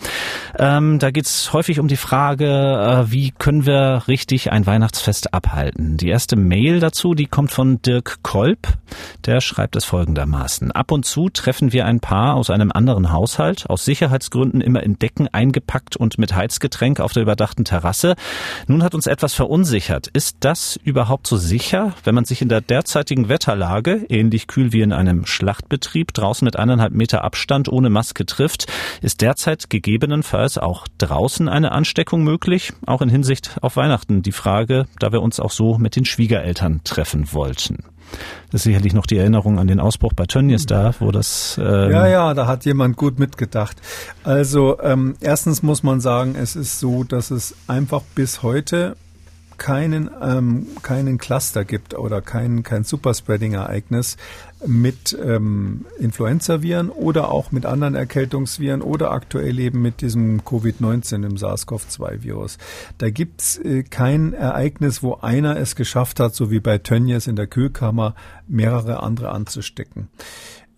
[0.58, 5.34] Ähm, da geht es häufig um die Frage, äh, wie können wir richtig ein Weihnachtsfest
[5.34, 5.96] abhalten.
[5.96, 8.68] Die erste Mail dazu, die kommt von Dirk Kolb.
[9.26, 10.72] Der schreibt es folgendermaßen.
[10.72, 14.98] Ab und zu treffen wir ein Paar aus einem anderen Haushalt, aus Sicherheitsgründen immer in
[14.98, 18.03] Decken eingepackt und mit Heizgetränk auf der überdachten Terrasse.
[18.66, 20.08] Nun hat uns etwas verunsichert.
[20.08, 24.82] Ist das überhaupt so sicher, wenn man sich in der derzeitigen Wetterlage, ähnlich kühl wie
[24.82, 28.66] in einem Schlachtbetrieb, draußen mit eineinhalb Meter Abstand ohne Maske trifft?
[29.00, 32.72] Ist derzeit gegebenenfalls auch draußen eine Ansteckung möglich?
[32.86, 36.82] Auch in Hinsicht auf Weihnachten die Frage, da wir uns auch so mit den Schwiegereltern
[36.84, 37.84] treffen wollten.
[38.50, 41.58] Das ist sicherlich noch die Erinnerung an den Ausbruch bei Tönnies da, wo das.
[41.58, 43.76] Ähm ja, ja, da hat jemand gut mitgedacht.
[44.22, 48.96] Also ähm, erstens muss man sagen, es ist so, dass es einfach bis heute
[49.58, 54.16] keinen, ähm, keinen Cluster gibt oder kein, kein Superspreading-Ereignis
[54.66, 61.36] mit ähm, Influenza-Viren oder auch mit anderen Erkältungsviren oder aktuell eben mit diesem Covid-19, dem
[61.36, 62.58] SARS-CoV-2-Virus.
[62.98, 67.36] Da gibt's äh, kein Ereignis, wo einer es geschafft hat, so wie bei Tönnies in
[67.36, 68.14] der Kühlkammer,
[68.46, 70.08] mehrere andere anzustecken.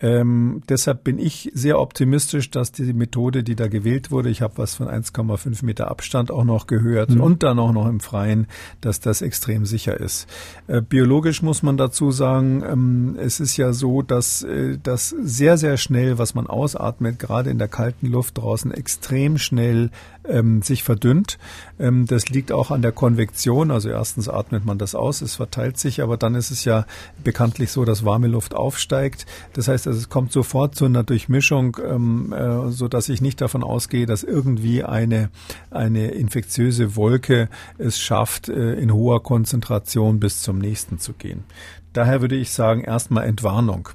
[0.01, 4.59] Ähm, deshalb bin ich sehr optimistisch, dass die Methode, die da gewählt wurde, ich habe
[4.59, 7.21] was von 1,5 Meter Abstand auch noch gehört mhm.
[7.21, 8.47] und dann auch noch im Freien,
[8.81, 10.29] dass das extrem sicher ist.
[10.67, 15.57] Äh, biologisch muss man dazu sagen, ähm, es ist ja so, dass äh, das sehr,
[15.57, 19.91] sehr schnell, was man ausatmet, gerade in der kalten Luft draußen, extrem schnell
[20.29, 21.39] ähm, sich verdünnt.
[21.79, 23.71] Ähm, das liegt auch an der Konvektion.
[23.71, 26.87] Also erstens atmet man das aus, es verteilt sich, aber dann ist es ja
[27.23, 29.27] bekanntlich so, dass warme Luft aufsteigt.
[29.53, 33.41] Das heißt, also es kommt sofort zu einer Durchmischung, ähm, äh, so dass ich nicht
[33.41, 35.31] davon ausgehe, dass irgendwie eine,
[35.71, 37.49] eine infektiöse Wolke
[37.79, 41.45] es schafft, äh, in hoher Konzentration bis zum nächsten zu gehen.
[41.93, 43.89] Daher würde ich sagen, erstmal Entwarnung.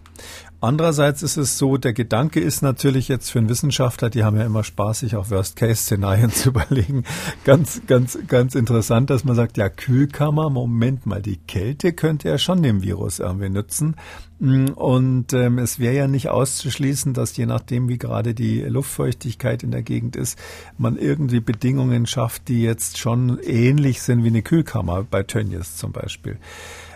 [0.64, 4.46] Andererseits ist es so, der Gedanke ist natürlich jetzt für einen Wissenschaftler, die haben ja
[4.46, 7.04] immer Spaß, sich auch Worst-Case-Szenarien zu überlegen,
[7.44, 12.38] ganz, ganz, ganz interessant, dass man sagt, ja, Kühlkammer, Moment mal, die Kälte könnte ja
[12.38, 13.96] schon dem Virus irgendwie nützen.
[14.38, 19.64] Mm, und ähm, es wäre ja nicht auszuschließen, dass je nachdem, wie gerade die Luftfeuchtigkeit
[19.64, 20.38] in der Gegend ist,
[20.78, 25.92] man irgendwie Bedingungen schafft, die jetzt schon ähnlich sind wie eine Kühlkammer bei Tönnies zum
[25.92, 26.38] Beispiel.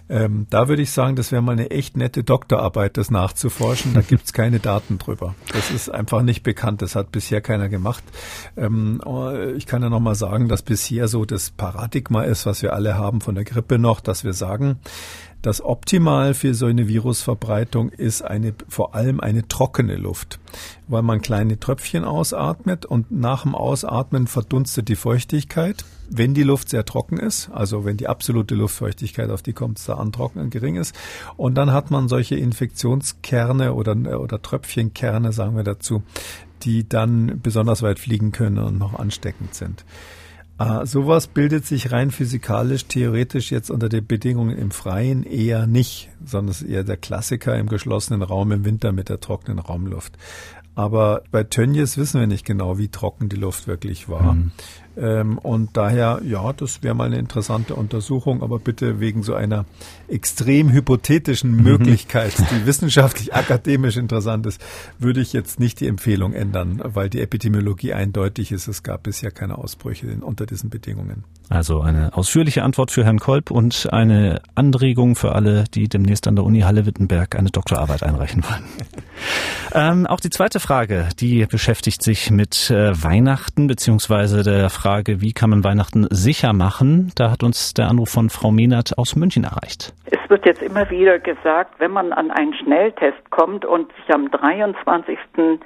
[0.08, 3.94] Ähm, da würde ich sagen, das wäre mal eine echt nette Doktorarbeit, das nachzuforschen.
[3.94, 5.36] Da gibt's keine Daten drüber.
[5.52, 6.82] Das ist einfach nicht bekannt.
[6.82, 8.04] Das hat bisher keiner gemacht.
[8.56, 9.02] Ähm,
[9.56, 12.96] ich kann ja noch mal sagen, dass bisher so das Paradigma ist, was wir alle
[12.96, 14.80] haben von der Grippe noch, dass wir sagen,
[15.46, 20.40] das Optimal für so eine Virusverbreitung ist eine, vor allem eine trockene Luft,
[20.88, 25.86] weil man kleine Tröpfchen ausatmet und nach dem Ausatmen verdunstet die Feuchtigkeit.
[26.10, 29.86] Wenn die Luft sehr trocken ist, also wenn die absolute Luftfeuchtigkeit, auf die kommt es
[29.86, 30.96] da an, trocken gering ist,
[31.38, 36.02] und dann hat man solche Infektionskerne oder, oder Tröpfchenkerne, sagen wir dazu,
[36.64, 39.86] die dann besonders weit fliegen können und noch ansteckend sind.
[40.58, 46.10] Ah, sowas bildet sich rein physikalisch, theoretisch jetzt unter den Bedingungen im Freien eher nicht,
[46.24, 50.18] sondern es ist eher der Klassiker im geschlossenen Raum im Winter mit der trockenen Raumluft.
[50.74, 54.34] Aber bei Tönnies wissen wir nicht genau, wie trocken die Luft wirklich war.
[54.34, 54.52] Mhm.
[54.98, 59.66] Ähm, und daher, ja, das wäre mal eine interessante Untersuchung, aber bitte wegen so einer
[60.08, 61.64] extrem hypothetischen mhm.
[61.64, 64.62] Möglichkeit, die wissenschaftlich akademisch interessant ist,
[65.00, 68.68] würde ich jetzt nicht die Empfehlung ändern, weil die Epidemiologie eindeutig ist.
[68.68, 71.24] Es gab bisher keine Ausbrüche unter diesen Bedingungen.
[71.50, 76.36] Also eine ausführliche Antwort für Herrn Kolb und eine Anregung für alle, die demnächst an
[76.36, 78.64] der Uni Halle-Wittenberg eine Doktorarbeit einreichen wollen.
[79.74, 85.34] ähm, auch die zweite Frage, die beschäftigt sich mit äh, Weihnachten beziehungsweise der Frage, wie
[85.34, 87.12] kann man Weihnachten sicher machen?
[87.16, 89.94] Da hat uns der Anruf von Frau Mehnert aus München erreicht.
[90.06, 94.28] Es wird jetzt immer wieder gesagt, wenn man an einen Schnelltest kommt und sich am
[94.28, 95.60] 23.12.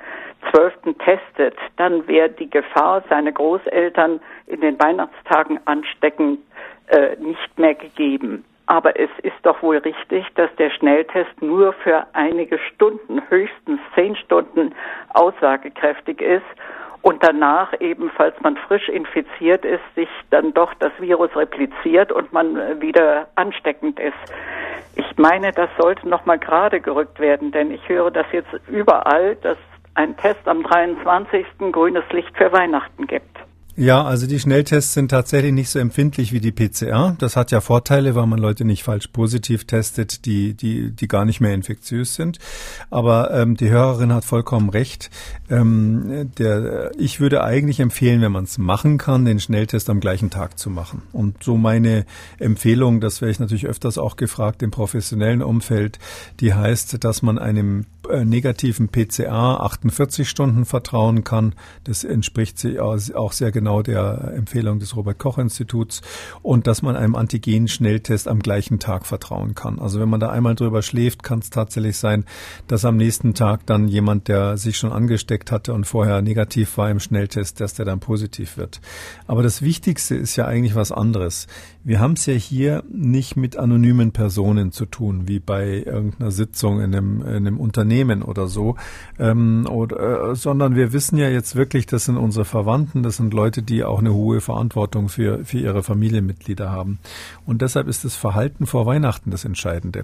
[1.03, 6.37] testet, dann wäre die Gefahr, seine Großeltern in den Weihnachtstagen anstecken,
[6.87, 8.45] äh, nicht mehr gegeben.
[8.67, 14.15] Aber es ist doch wohl richtig, dass der Schnelltest nur für einige Stunden, höchstens zehn
[14.15, 14.73] Stunden
[15.09, 16.45] aussagekräftig ist
[17.01, 22.33] und danach eben, falls man frisch infiziert ist, sich dann doch das Virus repliziert und
[22.33, 24.13] man wieder ansteckend ist.
[24.95, 29.57] Ich meine, das sollte nochmal gerade gerückt werden, denn ich höre das jetzt überall, dass
[29.95, 31.45] ein Test am 23.
[31.71, 33.37] grünes Licht für Weihnachten gibt.
[33.79, 37.15] Ja, also die Schnelltests sind tatsächlich nicht so empfindlich wie die PCR.
[37.17, 41.23] Das hat ja Vorteile, weil man Leute nicht falsch positiv testet, die, die, die gar
[41.23, 42.39] nicht mehr infektiös sind.
[42.89, 45.09] Aber ähm, die Hörerin hat vollkommen recht.
[45.49, 50.29] Ähm, der, ich würde eigentlich empfehlen, wenn man es machen kann, den Schnelltest am gleichen
[50.29, 51.03] Tag zu machen.
[51.13, 52.05] Und so meine
[52.37, 55.99] Empfehlung, das werde ich natürlich öfters auch gefragt im professionellen Umfeld,
[56.41, 61.53] die heißt, dass man einem äh, negativen PCA 48 Stunden vertrauen kann.
[61.85, 66.01] Das entspricht auch sehr genau der Empfehlung des Robert Koch Instituts
[66.41, 69.79] und dass man einem Antigen-Schnelltest am gleichen Tag vertrauen kann.
[69.79, 72.25] Also wenn man da einmal drüber schläft, kann es tatsächlich sein,
[72.67, 76.89] dass am nächsten Tag dann jemand, der sich schon angesteckt hatte und vorher negativ war
[76.89, 78.81] im Schnelltest, dass der dann positiv wird.
[79.27, 81.47] Aber das Wichtigste ist ja eigentlich was anderes.
[81.83, 86.81] Wir haben es ja hier nicht mit anonymen Personen zu tun, wie bei irgendeiner Sitzung
[86.81, 88.75] in einem, in einem Unternehmen oder so,
[89.17, 93.33] ähm, oder, äh, sondern wir wissen ja jetzt wirklich, das sind unsere Verwandten, das sind
[93.33, 96.99] Leute, die auch eine hohe Verantwortung für, für ihre Familienmitglieder haben.
[97.45, 100.03] Und deshalb ist das Verhalten vor Weihnachten das Entscheidende.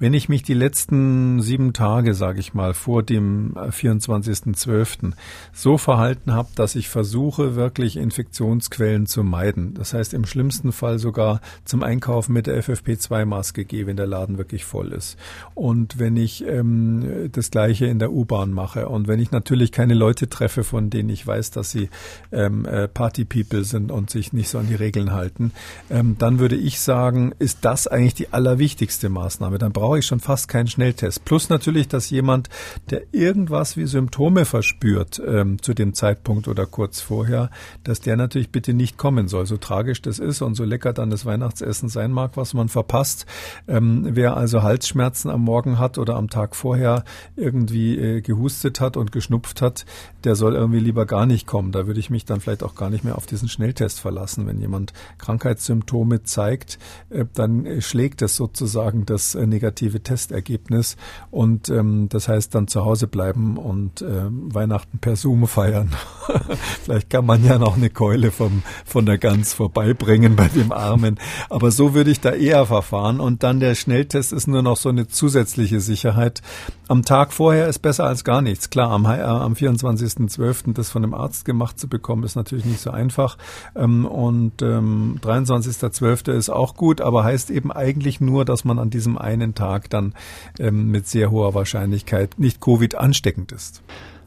[0.00, 5.12] Wenn ich mich die letzten sieben Tage, sage ich mal, vor dem 24.12.
[5.12, 5.14] Äh,
[5.52, 10.98] so verhalten habe, dass ich versuche, wirklich Infektionsquellen zu meiden, das heißt im schlimmsten Fall
[10.98, 15.18] so sogar zum Einkaufen mit der FFP2-Maske gehe, wenn der Laden wirklich voll ist.
[15.54, 19.92] Und wenn ich ähm, das Gleiche in der U-Bahn mache und wenn ich natürlich keine
[19.92, 21.90] Leute treffe, von denen ich weiß, dass sie
[22.32, 25.52] ähm, äh, Party-People sind und sich nicht so an die Regeln halten,
[25.90, 29.58] ähm, dann würde ich sagen, ist das eigentlich die allerwichtigste Maßnahme.
[29.58, 31.24] Dann brauche ich schon fast keinen Schnelltest.
[31.24, 32.48] Plus natürlich, dass jemand,
[32.90, 37.50] der irgendwas wie Symptome verspürt ähm, zu dem Zeitpunkt oder kurz vorher,
[37.84, 39.46] dass der natürlich bitte nicht kommen soll.
[39.46, 43.26] So tragisch das ist und so lecker dann das Weihnachtsessen sein mag, was man verpasst.
[43.68, 47.04] Ähm, wer also Halsschmerzen am Morgen hat oder am Tag vorher
[47.36, 49.84] irgendwie äh, gehustet hat und geschnupft hat,
[50.24, 51.72] der soll irgendwie lieber gar nicht kommen.
[51.72, 54.46] Da würde ich mich dann vielleicht auch gar nicht mehr auf diesen Schnelltest verlassen.
[54.46, 56.78] Wenn jemand Krankheitssymptome zeigt,
[57.10, 60.96] äh, dann äh, schlägt es sozusagen das äh, negative Testergebnis
[61.30, 65.90] und ähm, das heißt dann zu Hause bleiben und äh, Weihnachten per Zoom feiern.
[66.82, 71.18] vielleicht kann man ja noch eine Keule vom, von der Gans vorbeibringen bei dem Armen.
[71.48, 73.20] Aber so würde ich da eher verfahren.
[73.20, 76.42] Und dann der Schnelltest ist nur noch so eine zusätzliche Sicherheit.
[76.88, 78.70] Am Tag vorher ist besser als gar nichts.
[78.70, 80.74] Klar, am, am 24.12.
[80.74, 83.36] das von einem Arzt gemacht zu bekommen, ist natürlich nicht so einfach.
[83.74, 86.32] Ähm, und ähm, 23.12.
[86.32, 90.14] ist auch gut, aber heißt eben eigentlich nur, dass man an diesem einen Tag dann
[90.58, 93.82] ähm, mit sehr hoher Wahrscheinlichkeit nicht Covid ansteckend ist.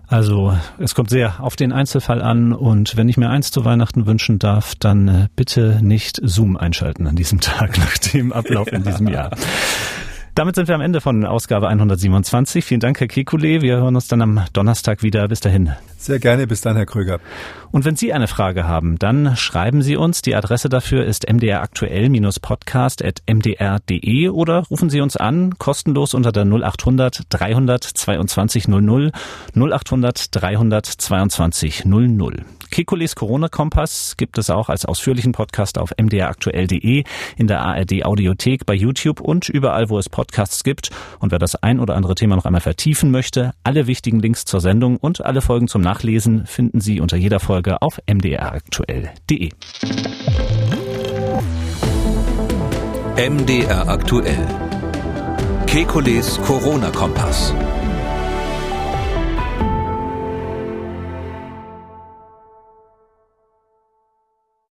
[0.08, 4.06] Also es kommt sehr auf den Einzelfall an und wenn ich mir eins zu Weihnachten
[4.06, 8.84] wünschen darf, dann äh, bitte nicht Zoom einschalten an diesem Tag nach dem Ablauf in
[8.84, 9.32] diesem Jahr.
[10.36, 12.66] Damit sind wir am Ende von Ausgabe 127.
[12.66, 13.62] Vielen Dank, Herr Kekulé.
[13.62, 15.30] Wir hören uns dann am Donnerstag wieder.
[15.30, 15.72] Bis dahin.
[15.98, 16.46] Sehr gerne.
[16.46, 17.22] Bis dann, Herr Krüger.
[17.72, 20.22] Und wenn Sie eine Frage haben, dann schreiben Sie uns.
[20.22, 27.86] Die Adresse dafür ist mdraktuell-podcast.mdr.de oder rufen Sie uns an, kostenlos unter der 0800 300
[27.86, 29.14] 22 00
[29.56, 32.44] 0800 300 22 00.
[32.70, 37.04] Kekules Corona-Kompass gibt es auch als ausführlichen Podcast auf mdraktuell.de,
[37.38, 40.90] in der ARD Audiothek, bei YouTube und überall, wo es Podcasts gibt.
[41.20, 44.62] Und wer das ein oder andere Thema noch einmal vertiefen möchte, alle wichtigen Links zur
[44.62, 49.52] Sendung und alle Folgen zum Nachlesen finden Sie unter jeder Folge auf mdraktuell.de.
[53.18, 54.46] MDR aktuell.
[55.68, 57.54] Kekules Corona-Kompass.